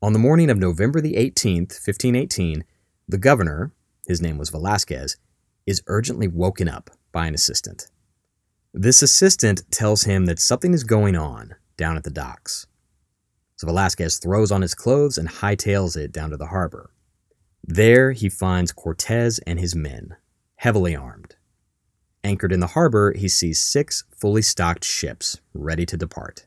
[0.00, 2.64] On the morning of November the 18th, 1518,
[3.08, 3.72] the governor,
[4.06, 5.16] his name was Velasquez,
[5.66, 7.88] is urgently woken up by an assistant.
[8.74, 12.66] This assistant tells him that something is going on down at the docks.
[13.62, 16.90] So Velasquez throws on his clothes and hightails it down to the harbor.
[17.62, 20.16] There he finds Cortez and his men,
[20.56, 21.36] heavily armed.
[22.24, 26.46] Anchored in the harbor, he sees six fully stocked ships ready to depart.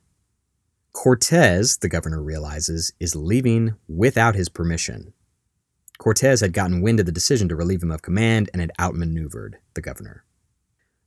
[0.92, 5.14] Cortez, the governor realizes, is leaving without his permission.
[5.98, 9.60] Cortez had gotten wind of the decision to relieve him of command and had outmaneuvered
[9.74, 10.26] the governor.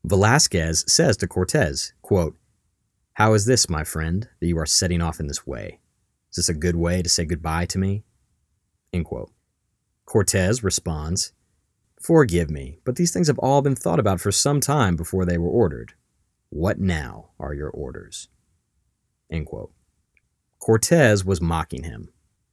[0.05, 2.35] Velasquez says to Cortez, quote,
[3.13, 5.81] How is this, my friend, that you are setting off in this way?
[6.31, 8.05] Is this a good way to say goodbye to me?
[8.93, 9.33] End quote.
[10.05, 11.33] Cortez responds,
[12.01, 15.37] Forgive me, but these things have all been thought about for some time before they
[15.37, 15.95] were ordered.
[16.51, 18.29] What now are your orders?
[19.31, 19.73] End quote.
[20.59, 22.11] Cortez was mocking him,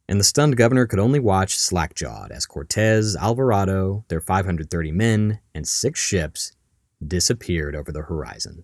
[0.08, 5.68] and the stunned governor could only watch slack-jawed as Cortez, Alvarado, their 530 men, and
[5.68, 6.52] six ships
[7.06, 8.64] disappeared over the horizon.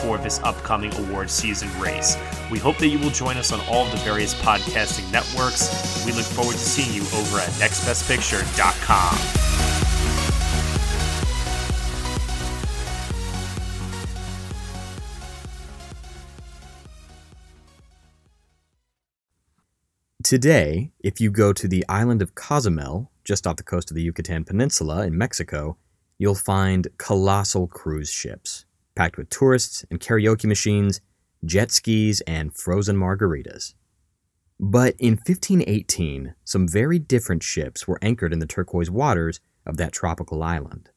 [0.00, 2.16] for this upcoming award season race.
[2.50, 6.04] We hope that you will join us on all of the various podcasting networks.
[6.06, 9.48] We look forward to seeing you over at nextbestpicture.com.
[20.24, 24.02] Today, if you go to the island of Cozumel, just off the coast of the
[24.02, 25.78] Yucatan Peninsula in Mexico,
[26.18, 28.66] you'll find colossal cruise ships
[28.98, 31.00] packed with tourists and karaoke machines,
[31.44, 33.74] jet skis, and frozen margaritas.
[34.58, 39.92] But in 1518, some very different ships were anchored in the turquoise waters of that
[39.92, 40.90] tropical island.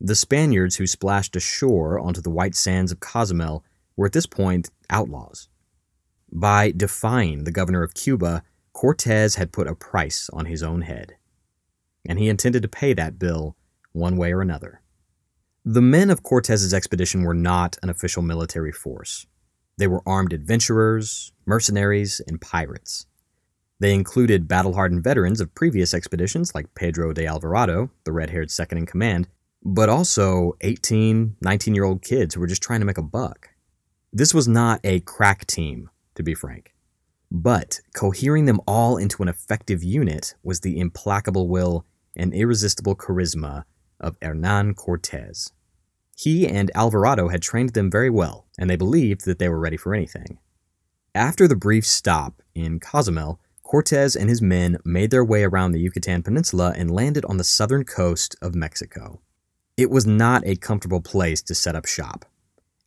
[0.00, 3.62] The Spaniards who splashed ashore onto the white sands of Cozumel
[3.96, 5.50] were at this point outlaws.
[6.32, 11.16] By defying the governor of Cuba, Cortez had put a price on his own head,
[12.08, 13.56] and he intended to pay that bill
[13.92, 14.80] one way or another.
[15.68, 19.26] The men of Cortez's expedition were not an official military force.
[19.76, 23.06] They were armed adventurers, mercenaries, and pirates.
[23.80, 28.52] They included battle hardened veterans of previous expeditions like Pedro de Alvarado, the red haired
[28.52, 29.26] second in command,
[29.60, 33.48] but also 18, 19 year old kids who were just trying to make a buck.
[34.12, 36.76] This was not a crack team to be frank.
[37.28, 43.64] But cohering them all into an effective unit was the implacable will and irresistible charisma
[43.98, 45.52] of Hernan Cortez.
[46.18, 49.76] He and Alvarado had trained them very well, and they believed that they were ready
[49.76, 50.38] for anything.
[51.14, 55.80] After the brief stop in Cozumel, Cortez and his men made their way around the
[55.80, 59.20] Yucatan Peninsula and landed on the southern coast of Mexico.
[59.76, 62.24] It was not a comfortable place to set up shop.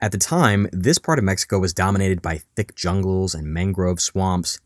[0.01, 4.59] At the time, this part of Mexico was dominated by thick jungles and mangrove swamps.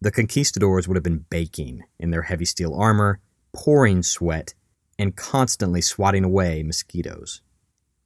[0.00, 3.20] The conquistadors would have been baking in their heavy steel armor,
[3.54, 4.52] pouring sweat,
[4.98, 7.40] and constantly swatting away mosquitoes.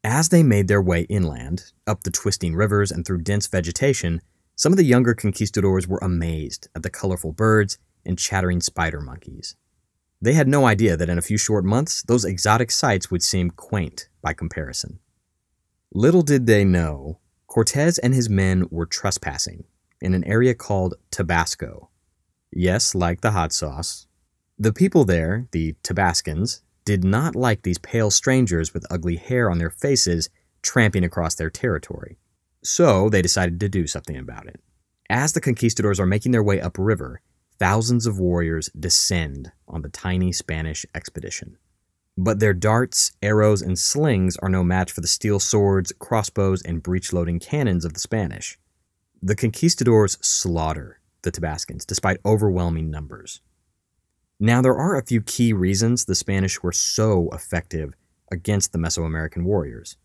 [0.06, 4.20] As they made their way inland, up the twisting rivers and through dense vegetation,
[4.54, 9.56] some of the younger conquistadors were amazed at the colorful birds and chattering spider monkeys.
[10.20, 13.50] They had no idea that in a few short months, those exotic sights would seem
[13.50, 14.98] quaint by comparison.
[15.94, 19.64] Little did they know, Cortez and his men were trespassing
[20.02, 21.88] in an area called Tabasco.
[22.52, 24.06] Yes, like the hot sauce.
[24.58, 29.58] The people there, the Tabascans, did not like these pale strangers with ugly hair on
[29.58, 30.28] their faces
[30.62, 32.18] tramping across their territory.
[32.62, 34.60] So they decided to do something about it.
[35.10, 37.20] As the conquistadors are making their way upriver,
[37.58, 41.58] thousands of warriors descend on the tiny Spanish expedition.
[42.16, 46.82] But their darts, arrows, and slings are no match for the steel swords, crossbows, and
[46.82, 48.58] breech loading cannons of the Spanish.
[49.20, 53.40] The conquistadors slaughter the Tabascans despite overwhelming numbers.
[54.40, 57.94] Now, there are a few key reasons the Spanish were so effective
[58.32, 59.96] against the Mesoamerican warriors,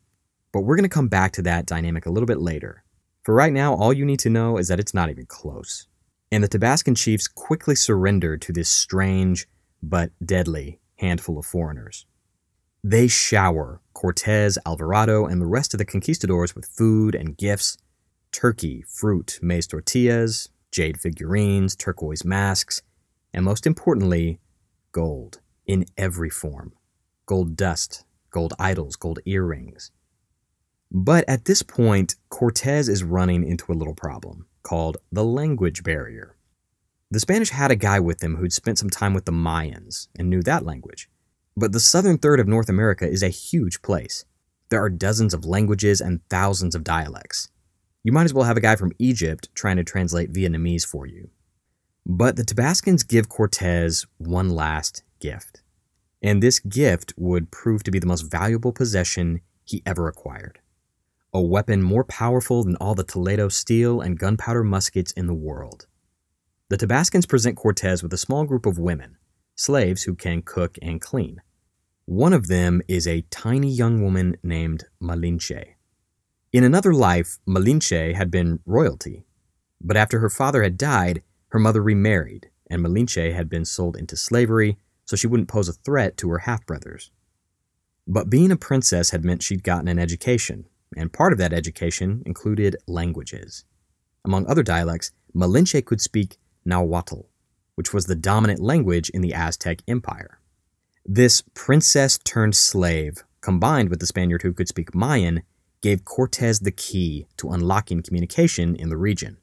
[0.51, 2.83] but we're going to come back to that dynamic a little bit later.
[3.23, 5.87] For right now, all you need to know is that it's not even close.
[6.31, 9.47] And the Tabascan chiefs quickly surrendered to this strange
[9.81, 12.05] but deadly handful of foreigners.
[12.83, 17.77] They shower Cortez, Alvarado, and the rest of the conquistadors with food and gifts
[18.31, 22.83] turkey, fruit, maize tortillas, jade figurines, turquoise masks,
[23.33, 24.39] and most importantly,
[24.91, 26.73] gold in every form
[27.25, 29.91] gold dust, gold idols, gold earrings.
[30.91, 36.35] But at this point, Cortez is running into a little problem called the language barrier.
[37.11, 40.29] The Spanish had a guy with them who'd spent some time with the Mayans and
[40.29, 41.07] knew that language.
[41.55, 44.25] But the southern third of North America is a huge place.
[44.69, 47.49] There are dozens of languages and thousands of dialects.
[48.03, 51.29] You might as well have a guy from Egypt trying to translate Vietnamese for you.
[52.11, 55.61] But the Tabascans give Cortez one last gift.
[56.23, 60.59] And this gift would prove to be the most valuable possession he ever acquired
[61.31, 65.85] a weapon more powerful than all the Toledo steel and gunpowder muskets in the world.
[66.69, 69.17] The Tabascans present Cortez with a small group of women,
[69.53, 71.43] slaves who can cook and clean.
[72.05, 75.75] One of them is a tiny young woman named Malinche.
[76.51, 79.27] In another life, Malinche had been royalty,
[79.79, 84.15] but after her father had died, her mother remarried, and Malinche had been sold into
[84.15, 87.11] slavery so she wouldn't pose a threat to her half brothers.
[88.07, 92.23] But being a princess had meant she'd gotten an education, and part of that education
[92.25, 93.65] included languages.
[94.23, 97.27] Among other dialects, Malinche could speak Nahuatl,
[97.75, 100.39] which was the dominant language in the Aztec Empire.
[101.05, 105.41] This princess turned slave, combined with the Spaniard who could speak Mayan,
[105.81, 109.37] gave Cortes the key to unlocking communication in the region.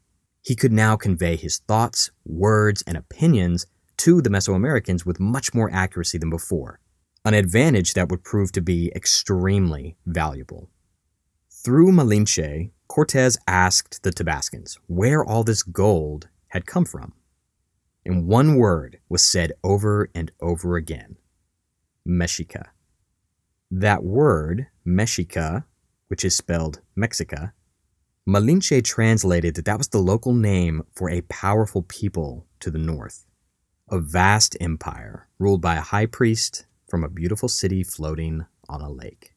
[0.46, 3.66] He could now convey his thoughts, words, and opinions
[3.96, 6.78] to the Mesoamericans with much more accuracy than before,
[7.24, 10.70] an advantage that would prove to be extremely valuable.
[11.50, 17.14] Through Malinche, Cortez asked the Tabascans where all this gold had come from.
[18.04, 21.16] And one word was said over and over again
[22.06, 22.66] Mexica.
[23.68, 25.64] That word, Mexica,
[26.06, 27.50] which is spelled Mexica,
[28.28, 33.24] Malinche translated that that was the local name for a powerful people to the north.
[33.88, 38.90] A vast empire ruled by a high priest from a beautiful city floating on a
[38.90, 39.34] lake.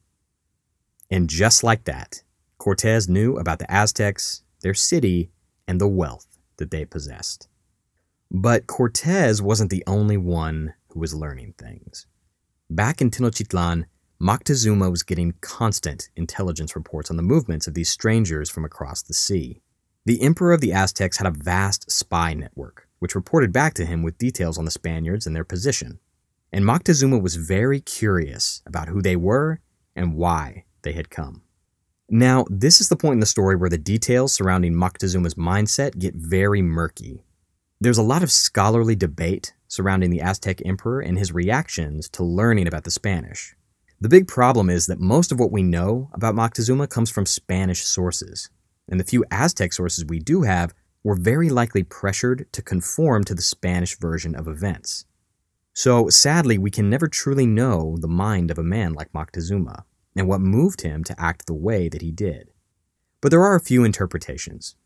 [1.08, 2.24] And just like that,
[2.58, 5.30] Cortez knew about the Aztecs, their city,
[5.68, 6.26] and the wealth
[6.56, 7.48] that they possessed.
[8.28, 12.06] But Cortez wasn't the only one who was learning things.
[12.68, 13.86] Back in Tenochtitlan,
[14.22, 19.14] Moctezuma was getting constant intelligence reports on the movements of these strangers from across the
[19.14, 19.62] sea.
[20.04, 24.02] The emperor of the Aztecs had a vast spy network, which reported back to him
[24.02, 26.00] with details on the Spaniards and their position.
[26.52, 29.60] And Moctezuma was very curious about who they were
[29.96, 31.40] and why they had come.
[32.10, 36.14] Now, this is the point in the story where the details surrounding Moctezuma's mindset get
[36.14, 37.24] very murky.
[37.80, 42.66] There's a lot of scholarly debate surrounding the Aztec emperor and his reactions to learning
[42.66, 43.54] about the Spanish.
[44.02, 47.84] The big problem is that most of what we know about Moctezuma comes from Spanish
[47.84, 48.48] sources,
[48.88, 50.72] and the few Aztec sources we do have
[51.04, 55.04] were very likely pressured to conform to the Spanish version of events.
[55.74, 59.84] So, sadly, we can never truly know the mind of a man like Moctezuma
[60.16, 62.50] and what moved him to act the way that he did.
[63.20, 64.76] But there are a few interpretations.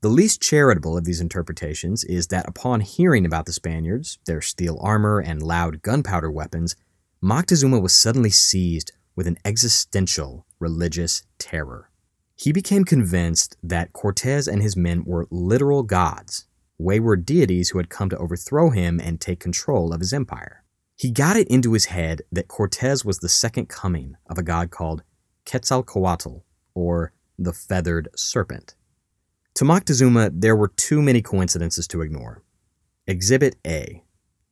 [0.00, 4.78] The least charitable of these interpretations is that upon hearing about the Spaniards, their steel
[4.80, 6.74] armor, and loud gunpowder weapons,
[7.22, 11.90] Moctezuma was suddenly seized with an existential religious terror.
[12.36, 16.46] He became convinced that Cortez and his men were literal gods,
[16.78, 20.62] wayward deities who had come to overthrow him and take control of his empire.
[20.94, 24.70] He got it into his head that Cortez was the second coming of a god
[24.70, 25.02] called
[25.44, 26.44] Quetzalcoatl,
[26.74, 28.76] or the Feathered Serpent.
[29.54, 32.44] To Moctezuma, there were too many coincidences to ignore.
[33.08, 34.04] Exhibit A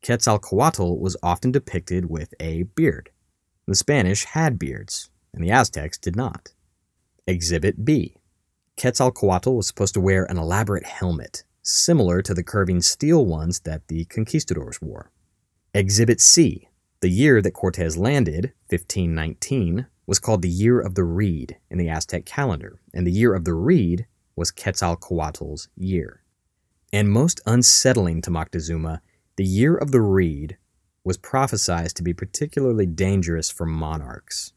[0.06, 3.10] Quetzalcoatl was often depicted with a beard.
[3.66, 6.52] The Spanish had beards, and the Aztecs did not.
[7.26, 8.14] Exhibit B
[8.80, 13.88] Quetzalcoatl was supposed to wear an elaborate helmet, similar to the curving steel ones that
[13.88, 15.10] the conquistadors wore.
[15.74, 16.68] Exhibit C,
[17.00, 21.88] the year that Cortez landed, 1519, was called the Year of the Reed in the
[21.88, 26.22] Aztec calendar, and the Year of the Reed was Quetzalcoatl's year.
[26.92, 29.00] And most unsettling to Moctezuma,
[29.36, 30.56] the Year of the Reed
[31.04, 34.52] was prophesied to be particularly dangerous for monarchs.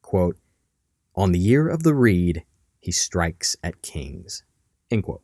[0.00, 0.38] Quote,
[1.14, 2.44] On the Year of the Reed,
[2.80, 4.42] he strikes at kings.
[4.90, 5.22] End quote.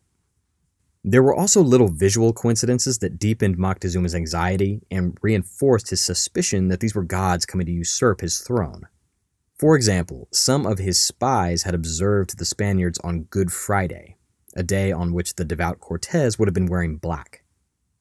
[1.03, 6.81] There were also little visual coincidences that deepened Moctezuma's anxiety and reinforced his suspicion that
[6.81, 8.83] these were gods coming to usurp his throne.
[9.59, 14.17] For example, some of his spies had observed the Spaniards on Good Friday,
[14.55, 17.43] a day on which the devout Cortez would have been wearing black.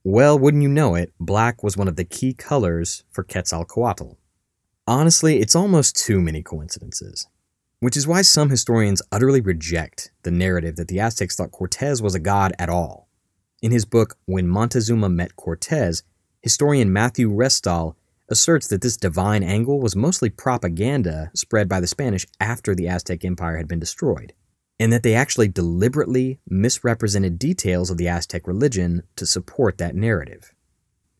[0.10, 4.14] Well, wouldn't you know it, black was one of the key colors for Quetzalcoatl.
[4.88, 7.28] Honestly, it's almost too many coincidences
[7.80, 12.16] which is why some historians utterly reject the narrative that the Aztecs thought Cortez was
[12.16, 13.08] a god at all.
[13.62, 16.04] In his book, When Montezuma Met Cortez,
[16.42, 17.96] historian Matthew Restall
[18.30, 23.24] asserts that this divine angle was mostly propaganda spread by the Spanish after the Aztec
[23.24, 24.34] Empire had been destroyed,
[24.80, 30.54] and that they actually deliberately misrepresented details of the Aztec religion to support that narrative.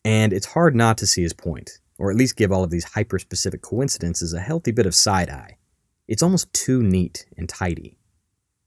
[0.04, 2.84] And it's hard not to see his point, or at least give all of these
[2.84, 5.58] hyper specific coincidences a healthy bit of side eye.
[6.06, 7.98] It's almost too neat and tidy.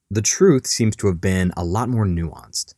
[0.10, 2.76] The truth seems to have been a lot more nuanced.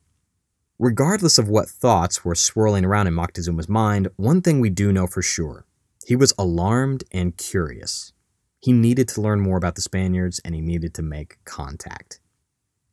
[0.80, 5.08] Regardless of what thoughts were swirling around in Moctezuma's mind, one thing we do know
[5.08, 5.66] for sure
[6.06, 8.13] he was alarmed and curious.
[8.64, 12.22] He needed to learn more about the Spaniards and he needed to make contact.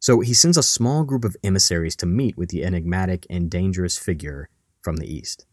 [0.01, 3.97] So he sends a small group of emissaries to meet with the enigmatic and dangerous
[3.97, 4.49] figure
[4.83, 5.47] from the east.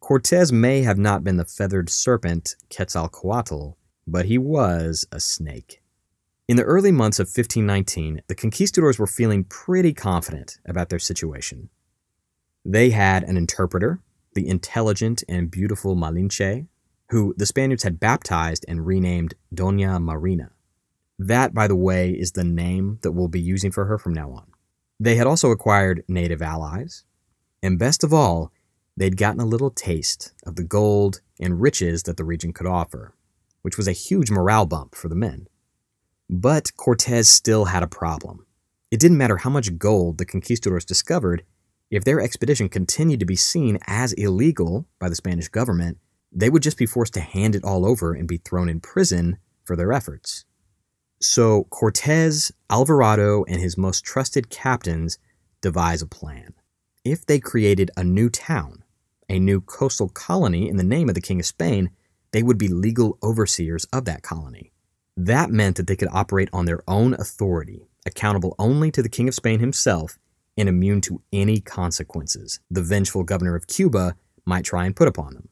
[0.00, 5.80] Cortez may have not been the feathered serpent Quetzalcoatl, but he was a snake.
[6.46, 11.70] In the early months of 1519, the conquistadors were feeling pretty confident about their situation.
[12.66, 14.00] They had an interpreter,
[14.34, 16.66] the intelligent and beautiful Malinche,
[17.10, 20.50] who the Spaniards had baptized and renamed Doña Marina.
[21.18, 24.30] That, by the way, is the name that we'll be using for her from now
[24.30, 24.46] on.
[25.00, 27.04] They had also acquired native allies,
[27.62, 28.52] and best of all,
[28.96, 33.14] they'd gotten a little taste of the gold and riches that the region could offer
[33.62, 35.46] which was a huge morale bump for the men.
[36.30, 38.46] But Cortez still had a problem.
[38.90, 41.44] It didn't matter how much gold the conquistadors discovered,
[41.90, 45.98] if their expedition continued to be seen as illegal by the Spanish government,
[46.32, 49.38] they would just be forced to hand it all over and be thrown in prison
[49.64, 50.44] for their efforts.
[51.20, 55.18] So Cortez, Alvarado, and his most trusted captains
[55.60, 56.54] devise a plan.
[57.04, 58.84] If they created a new town,
[59.28, 61.90] a new coastal colony in the name of the King of Spain,
[62.32, 64.72] they would be legal overseers of that colony.
[65.16, 69.28] That meant that they could operate on their own authority, accountable only to the King
[69.28, 70.18] of Spain himself
[70.56, 74.14] and immune to any consequences the vengeful governor of Cuba
[74.44, 75.48] might try and put upon them.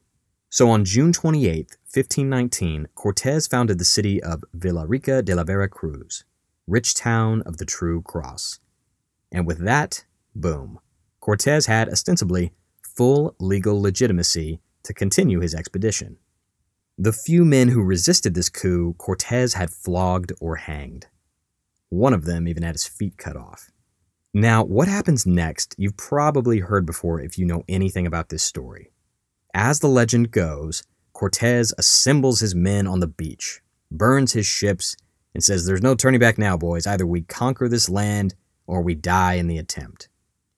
[0.49, 6.23] So on June 28, 1519, Cortes founded the city of Villarica de la Vera Cruz,
[6.67, 8.59] rich town of the True Cross.
[9.31, 10.79] And with that, boom,
[11.19, 16.17] Cortes had ostensibly full legal legitimacy to continue his expedition.
[16.97, 21.07] The few men who resisted this coup, Cortes had flogged or hanged.
[21.89, 23.69] One of them even had his feet cut off.
[24.33, 28.91] Now, what happens next, you've probably heard before if you know anything about this story.
[29.59, 30.83] As the legend goes,
[31.13, 34.95] Cortez assembles his men on the beach, burns his ships,
[35.33, 36.85] and says, There's no turning back now, boys.
[36.85, 38.35] Either we conquer this land
[38.67, 40.09] or we die in the attempt.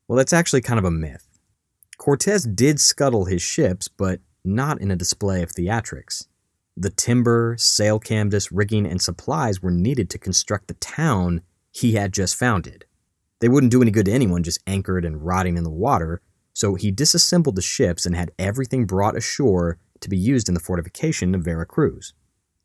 [0.09, 1.29] Well, that's actually kind of a myth.
[1.97, 6.27] Cortez did scuttle his ships, but not in a display of theatrics.
[6.75, 11.41] The timber, sail canvas, rigging, and supplies were needed to construct the town
[11.71, 12.83] he had just founded.
[13.39, 16.21] They wouldn't do any good to anyone just anchored and rotting in the water,
[16.59, 20.59] so he disassembled the ships and had everything brought ashore to be used in the
[20.59, 22.11] fortification of Veracruz.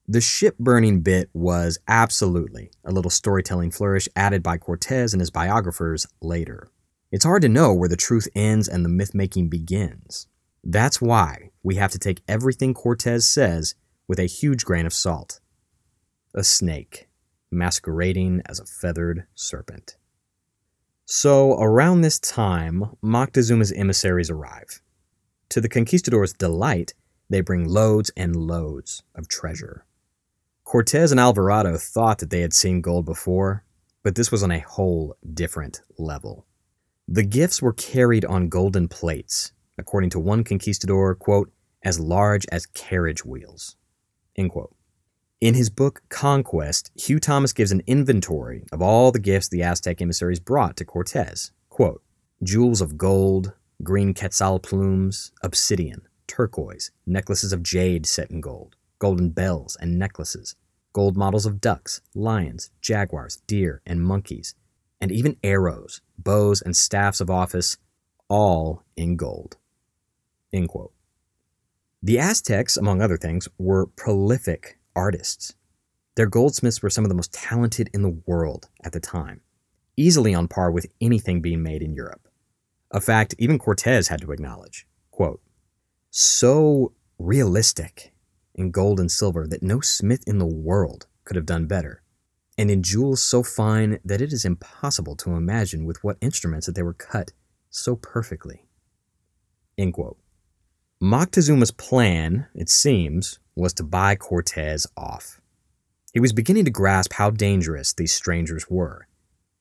[0.08, 5.30] The ship burning bit was absolutely a little storytelling flourish added by Cortez and his
[5.30, 6.66] biographers later.
[7.12, 10.26] It's hard to know where the truth ends and the myth making begins.
[10.64, 13.76] That's why we have to take everything Cortez says
[14.08, 15.38] with a huge grain of salt.
[16.34, 17.08] A snake,
[17.52, 19.98] masquerading as a feathered serpent.
[21.06, 24.80] So, around this time, Moctezuma's emissaries arrive.
[25.50, 26.94] To the conquistadors' delight,
[27.28, 29.84] they bring loads and loads of treasure.
[30.64, 33.64] Cortez and Alvarado thought that they had seen gold before,
[34.02, 36.46] but this was on a whole different level.
[37.06, 41.52] The gifts were carried on golden plates, according to one conquistador, quote,
[41.82, 43.76] as large as carriage wheels.
[44.36, 44.73] End quote.
[45.44, 50.00] In his book Conquest, Hugh Thomas gives an inventory of all the gifts the Aztec
[50.00, 51.52] emissaries brought to Cortez.
[51.68, 52.02] Quote,
[52.42, 59.28] jewels of gold, green quetzal plumes, obsidian, turquoise, necklaces of jade set in gold, golden
[59.28, 60.56] bells and necklaces,
[60.94, 64.54] gold models of ducks, lions, jaguars, deer, and monkeys,
[64.98, 67.76] and even arrows, bows, and staffs of office,
[68.30, 69.58] all in gold.
[70.54, 70.94] End quote.
[72.02, 75.54] The Aztecs, among other things, were prolific artists.
[76.16, 79.40] Their goldsmiths were some of the most talented in the world at the time,
[79.96, 82.28] easily on par with anything being made in Europe.
[82.90, 84.86] A fact even Cortez had to acknowledge.
[85.10, 85.40] Quote,
[86.10, 88.12] so realistic
[88.54, 92.02] in gold and silver that no smith in the world could have done better,
[92.56, 96.76] and in jewels so fine that it is impossible to imagine with what instruments that
[96.76, 97.32] they were cut
[97.70, 98.66] so perfectly.
[99.76, 100.18] End quote.
[101.02, 105.40] Moctezuma's plan, it seems, was to buy Cortez off.
[106.12, 109.06] He was beginning to grasp how dangerous these strangers were,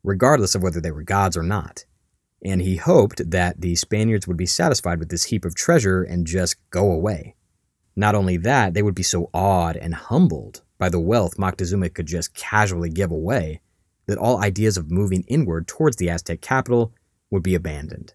[0.03, 1.86] regardless of whether they were gods or not
[2.43, 6.27] and he hoped that the Spaniards would be satisfied with this heap of treasure and
[6.27, 7.36] just go away.
[7.95, 12.07] Not only that, they would be so awed and humbled by the wealth Moctezuma could
[12.07, 13.61] just casually give away
[14.07, 16.93] that all ideas of moving inward towards the Aztec capital
[17.29, 18.13] would be abandoned.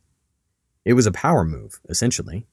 [0.84, 2.46] It was a power move, essentially.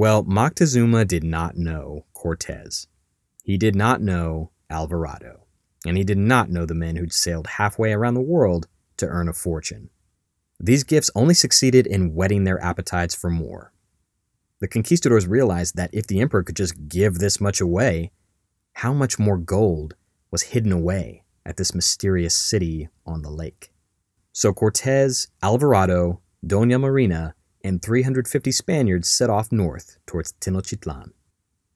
[0.00, 2.86] Well, Moctezuma did not know Cortez.
[3.44, 5.44] He did not know Alvarado.
[5.84, 9.28] And he did not know the men who'd sailed halfway around the world to earn
[9.28, 9.90] a fortune.
[10.58, 13.74] These gifts only succeeded in whetting their appetites for more.
[14.60, 18.10] The conquistadors realized that if the emperor could just give this much away,
[18.72, 19.96] how much more gold
[20.30, 23.70] was hidden away at this mysterious city on the lake.
[24.32, 31.12] So Cortez, Alvarado, Dona Marina, and 350 Spaniards set off north towards Tenochtitlan.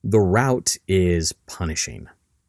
[0.02, 2.08] The route is punishing.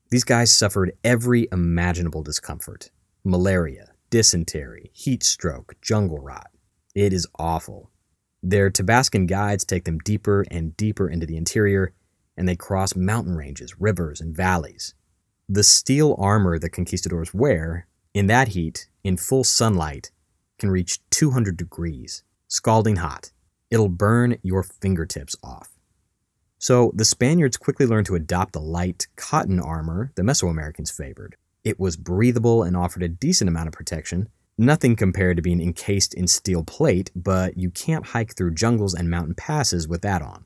[0.09, 2.91] These guys suffered every imaginable discomfort
[3.23, 6.51] malaria, dysentery, heat stroke, jungle rot.
[6.93, 7.91] It is awful.
[8.43, 11.93] Their Tabascan guides take them deeper and deeper into the interior,
[12.37, 14.93] and they cross mountain ranges, rivers, and valleys.
[15.49, 20.11] The steel armor the conquistadors wear, in that heat, in full sunlight,
[20.59, 22.23] can reach 200 degrees,
[22.55, 23.33] scalding hot.
[23.69, 25.71] It'll burn your fingertips off.
[26.57, 31.35] So the Spaniards quickly learned to adopt the light cotton armor the Mesoamericans favored.
[31.65, 34.29] It was breathable and offered a decent amount of protection.
[34.57, 39.09] Nothing compared to being encased in steel plate, but you can't hike through jungles and
[39.09, 40.45] mountain passes with that on.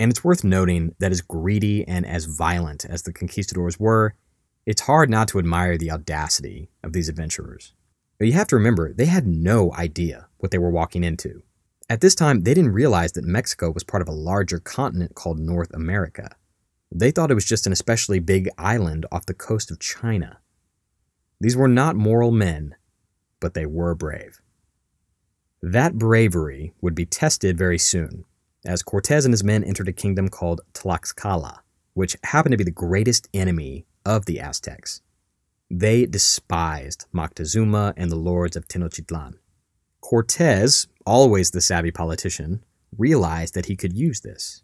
[0.00, 4.14] And it's worth noting that as greedy and as violent as the conquistadors were,
[4.66, 7.72] It's hard not to admire the audacity of these adventurers.
[8.18, 11.42] But you have to remember, they had no idea what they were walking into.
[11.88, 15.38] At this time, they didn't realize that Mexico was part of a larger continent called
[15.38, 16.36] North America.
[16.92, 20.38] They thought it was just an especially big island off the coast of China.
[21.40, 22.74] These were not moral men,
[23.40, 24.40] but they were brave.
[25.62, 28.24] That bravery would be tested very soon,
[28.64, 31.60] as Cortez and his men entered a kingdom called Tlaxcala,
[31.94, 35.00] which happened to be the greatest enemy of the Aztecs.
[35.70, 39.34] They despised Moctezuma and the lords of Tenochtitlan.
[40.00, 42.64] Cortez, always the savvy politician,
[42.96, 44.62] realized that he could use this.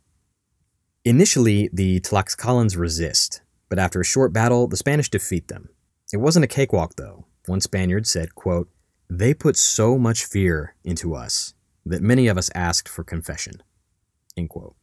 [1.04, 5.68] Initially, the Tlaxcalans resist, but after a short battle, the Spanish defeat them.
[6.12, 7.26] It wasn't a cakewalk, though.
[7.46, 8.70] One Spaniard said, quote,
[9.10, 11.52] They put so much fear into us
[11.84, 13.62] that many of us asked for confession.
[14.36, 14.76] End quote.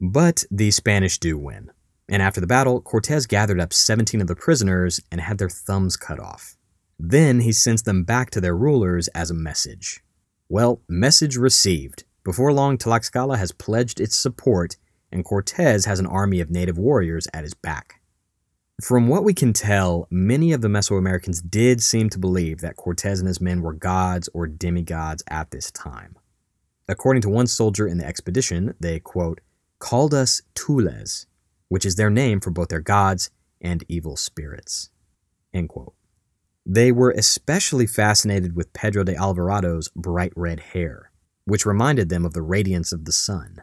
[0.00, 1.70] But the Spanish do win.
[2.08, 5.96] And after the battle, Cortez gathered up 17 of the prisoners and had their thumbs
[5.96, 6.56] cut off.
[6.98, 10.02] Then he sends them back to their rulers as a message.
[10.48, 12.04] Well, message received.
[12.24, 14.76] Before long, Tlaxcala has pledged its support,
[15.12, 18.00] and Cortez has an army of native warriors at his back.
[18.82, 23.20] From what we can tell, many of the Mesoamericans did seem to believe that Cortez
[23.20, 26.16] and his men were gods or demigods at this time.
[26.88, 29.40] According to one soldier in the expedition, they, quote,
[29.78, 31.26] called us Tules,
[31.68, 34.90] which is their name for both their gods and evil spirits.
[36.64, 41.10] They were especially fascinated with Pedro de Alvarado's bright red hair,
[41.44, 43.62] which reminded them of the radiance of the sun.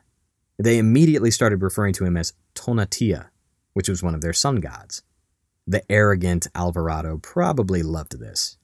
[0.57, 3.27] They immediately started referring to him as Tonatiuh,
[3.73, 5.03] which was one of their sun gods.
[5.67, 8.57] The arrogant Alvarado probably loved this.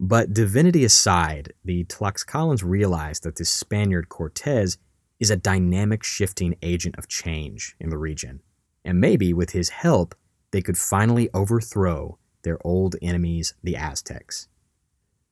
[0.00, 4.76] But divinity aside, the Tlaxcalans realized that this Spaniard Cortez
[5.20, 8.40] is a dynamic shifting agent of change in the region
[8.84, 10.14] and maybe with his help,
[10.50, 14.48] they could finally overthrow their old enemies, the Aztecs.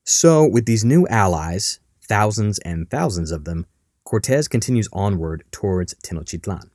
[0.04, 1.78] So, with these new allies,
[2.08, 3.66] thousands and thousands of them,
[4.04, 6.70] Cortez continues onward towards Tenochtitlan.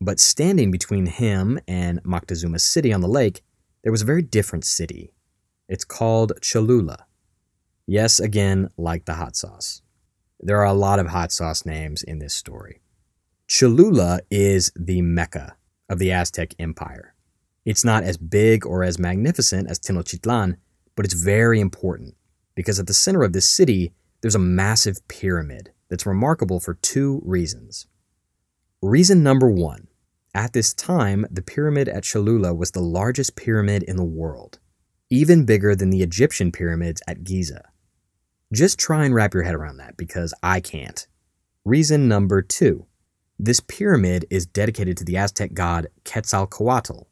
[0.00, 3.42] But standing between him and Moctezuma's City on the lake,
[3.82, 5.12] there was a very different city.
[5.68, 7.06] It's called Cholula.
[7.86, 9.82] Yes, again, like the hot sauce.
[10.38, 12.80] There are a lot of hot sauce names in this story.
[13.46, 15.56] Cholula is the Mecca
[15.90, 17.14] of the Aztec Empire.
[17.66, 20.56] It's not as big or as magnificent as Tenochtitlan,
[20.96, 22.14] but it's very important
[22.54, 27.20] because at the center of this city, there's a massive pyramid that's remarkable for two
[27.24, 27.86] reasons.
[28.80, 29.88] Reason number one
[30.34, 34.60] at this time, the pyramid at Cholula was the largest pyramid in the world,
[35.10, 37.64] even bigger than the Egyptian pyramids at Giza.
[38.52, 41.06] Just try and wrap your head around that because I can't.
[41.64, 42.86] Reason number two
[43.42, 47.06] this pyramid is dedicated to the Aztec god Quetzalcoatl.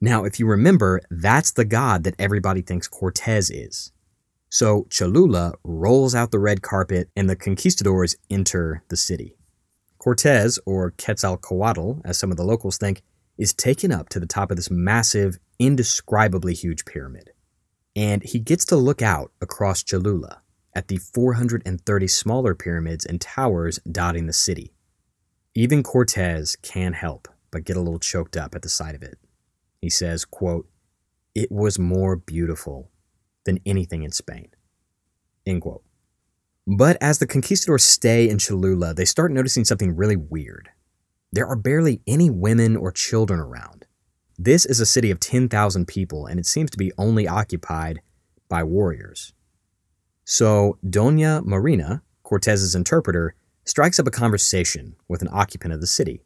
[0.00, 3.92] Now, if you remember, that's the god that everybody thinks Cortez is.
[4.48, 9.36] So Cholula rolls out the red carpet and the conquistadors enter the city.
[9.98, 13.02] Cortez, or Quetzalcoatl, as some of the locals think,
[13.36, 17.32] is taken up to the top of this massive, indescribably huge pyramid.
[17.94, 20.40] And he gets to look out across Cholula
[20.74, 24.72] at the 430 smaller pyramids and towers dotting the city.
[25.56, 29.18] Even Cortez can't help but get a little choked up at the sight of it.
[29.80, 30.68] He says, quote,
[31.34, 32.90] It was more beautiful
[33.44, 34.50] than anything in Spain.
[35.46, 35.82] End quote.
[36.66, 40.68] But as the conquistadors stay in Cholula, they start noticing something really weird.
[41.32, 43.86] There are barely any women or children around.
[44.36, 48.02] This is a city of 10,000 people, and it seems to be only occupied
[48.50, 49.32] by warriors.
[50.22, 53.34] So, Dona Marina, Cortez's interpreter,
[53.66, 56.22] strikes up a conversation with an occupant of the city.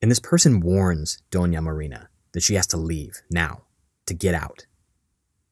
[0.00, 3.62] And this person warns Dona Marina that she has to leave now,
[4.06, 4.66] to get out.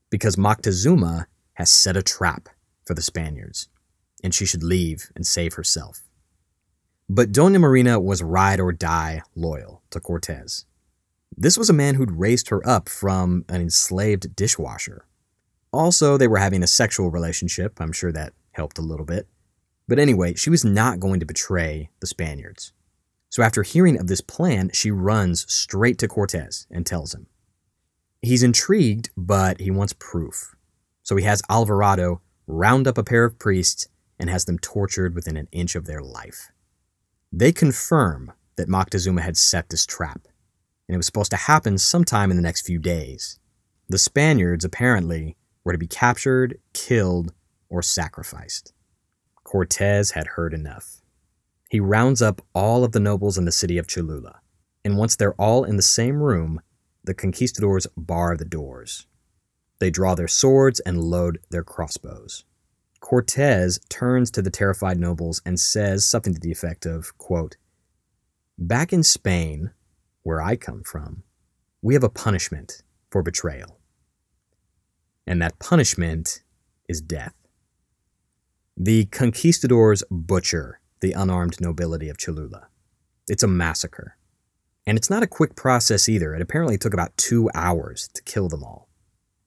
[0.08, 2.48] Because Moctezuma has set a trap
[2.84, 3.68] for the Spaniards,
[4.22, 6.00] and she should leave and save herself.
[7.08, 10.64] But Dona Marina was ride or die loyal to Cortez.
[11.36, 15.06] This was a man who'd raised her up from an enslaved dishwasher.
[15.72, 17.80] Also, they were having a sexual relationship.
[17.80, 19.26] I'm sure that helped a little bit.
[19.90, 22.72] But anyway, she was not going to betray the Spaniards.
[23.28, 27.26] So after hearing of this plan, she runs straight to Cortez and tells him.
[28.22, 30.54] He's intrigued, but he wants proof.
[31.02, 35.36] So he has Alvarado round up a pair of priests and has them tortured within
[35.36, 36.52] an inch of their life.
[37.32, 40.28] They confirm that Moctezuma had set this trap,
[40.86, 43.40] and it was supposed to happen sometime in the next few days.
[43.88, 47.32] The Spaniards, apparently, were to be captured, killed,
[47.68, 48.72] or sacrificed.
[49.50, 51.02] Cortez had heard enough.
[51.68, 54.42] He rounds up all of the nobles in the city of Cholula,
[54.84, 56.60] and once they're all in the same room,
[57.02, 59.08] the conquistadors bar the doors.
[59.80, 62.44] They draw their swords and load their crossbows.
[63.00, 67.56] Cortez turns to the terrified nobles and says something to the effect of, quote,
[68.56, 69.72] Back in Spain,
[70.22, 71.24] where I come from,
[71.82, 73.80] we have a punishment for betrayal.
[75.26, 76.44] And that punishment
[76.88, 77.39] is death.
[78.82, 82.68] The conquistadors butcher the unarmed nobility of Cholula.
[83.28, 84.16] It's a massacre.
[84.86, 86.34] And it's not a quick process either.
[86.34, 88.88] It apparently took about two hours to kill them all.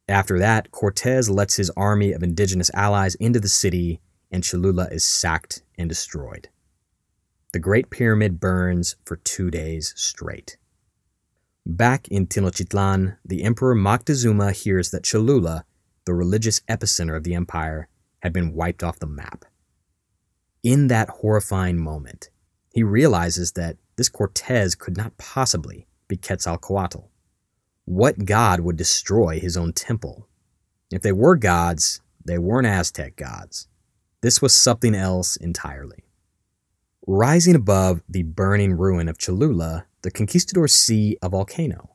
[0.07, 5.03] After that, Cortez lets his army of indigenous allies into the city, and Cholula is
[5.03, 6.49] sacked and destroyed.
[7.53, 10.57] The Great Pyramid burns for two days straight.
[11.65, 15.65] Back in Tenochtitlan, the Emperor Moctezuma hears that Cholula,
[16.05, 17.89] the religious epicenter of the empire,
[18.23, 19.43] had been wiped off the map.
[20.63, 22.29] In that horrifying moment,
[22.69, 27.09] he realizes that this Cortez could not possibly be Quetzalcoatl.
[27.83, 30.29] What god would destroy his own temple?
[30.89, 33.67] If they were gods, they weren't Aztec gods.
[34.21, 36.05] This was something else entirely.
[37.05, 41.89] Rising above the burning ruin of Cholula, the conquistadors see a volcano.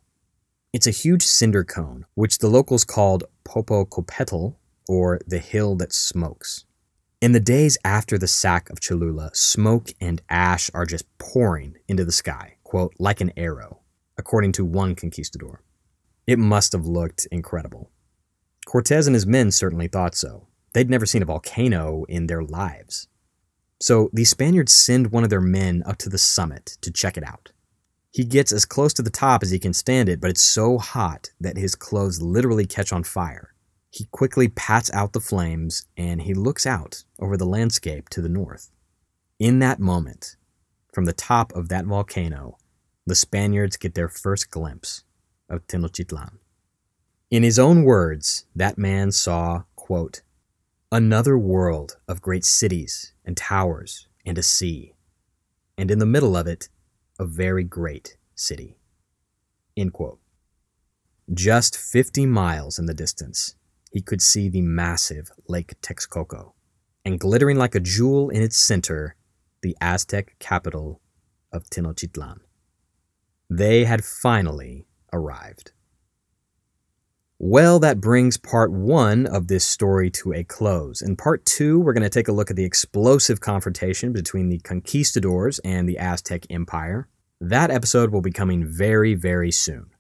[0.74, 4.56] It's a huge cinder cone, which the locals called Popocatépetl,
[4.88, 6.64] or the hill that smokes.
[7.20, 12.04] In the days after the sack of Cholula, smoke and ash are just pouring into
[12.04, 13.80] the sky, quote, like an arrow,
[14.16, 15.62] according to one conquistador.
[16.26, 17.90] It must have looked incredible.
[18.66, 20.46] Cortez and his men certainly thought so.
[20.74, 23.08] They'd never seen a volcano in their lives.
[23.80, 27.24] So the Spaniards send one of their men up to the summit to check it
[27.24, 27.52] out.
[28.10, 30.78] He gets as close to the top as he can stand it, but it's so
[30.78, 33.54] hot that his clothes literally catch on fire.
[33.90, 38.28] He quickly pats out the flames and he looks out over the landscape to the
[38.28, 38.70] north.
[39.38, 40.36] In that moment,
[40.92, 42.58] from the top of that volcano,
[43.06, 45.04] the Spaniards get their first glimpse
[45.48, 46.38] of Tenochtitlan.
[47.30, 50.22] In his own words, that man saw, quote,
[50.90, 54.94] another world of great cities and towers and a sea,
[55.76, 56.68] and in the middle of it,
[57.18, 58.76] a very great city.
[61.32, 63.54] Just 50 miles in the distance,
[63.90, 66.52] he could see the massive Lake Texcoco,
[67.04, 69.16] and glittering like a jewel in its center,
[69.62, 71.00] the Aztec capital
[71.52, 72.38] of Tenochtitlan.
[73.50, 75.72] They had finally arrived.
[77.40, 81.00] Well, that brings part one of this story to a close.
[81.00, 84.58] In part two, we're going to take a look at the explosive confrontation between the
[84.58, 87.08] conquistadors and the Aztec Empire.
[87.40, 89.90] That episode will be coming very, very soon.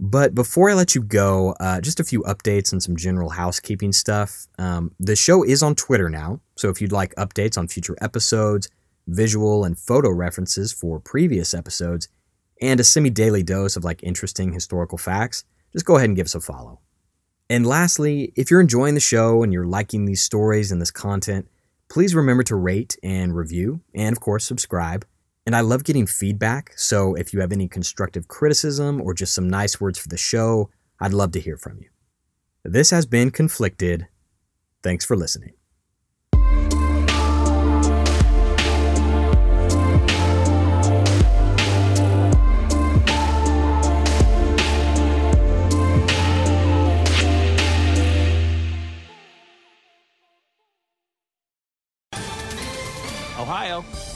[0.00, 3.92] But before I let you go, uh, just a few updates and some general housekeeping
[3.92, 4.46] stuff.
[4.58, 8.68] Um, the show is on Twitter now, so if you'd like updates on future episodes,
[9.08, 12.08] visual and photo references for previous episodes,
[12.60, 16.26] and a semi daily dose of like interesting historical facts, just go ahead and give
[16.26, 16.80] us a follow.
[17.50, 21.48] And lastly, if you're enjoying the show and you're liking these stories and this content,
[21.88, 25.06] please remember to rate and review, and of course, subscribe.
[25.48, 29.48] And I love getting feedback, so if you have any constructive criticism or just some
[29.48, 30.68] nice words for the show,
[31.00, 31.88] I'd love to hear from you.
[32.64, 34.08] This has been Conflicted.
[34.82, 35.57] Thanks for listening.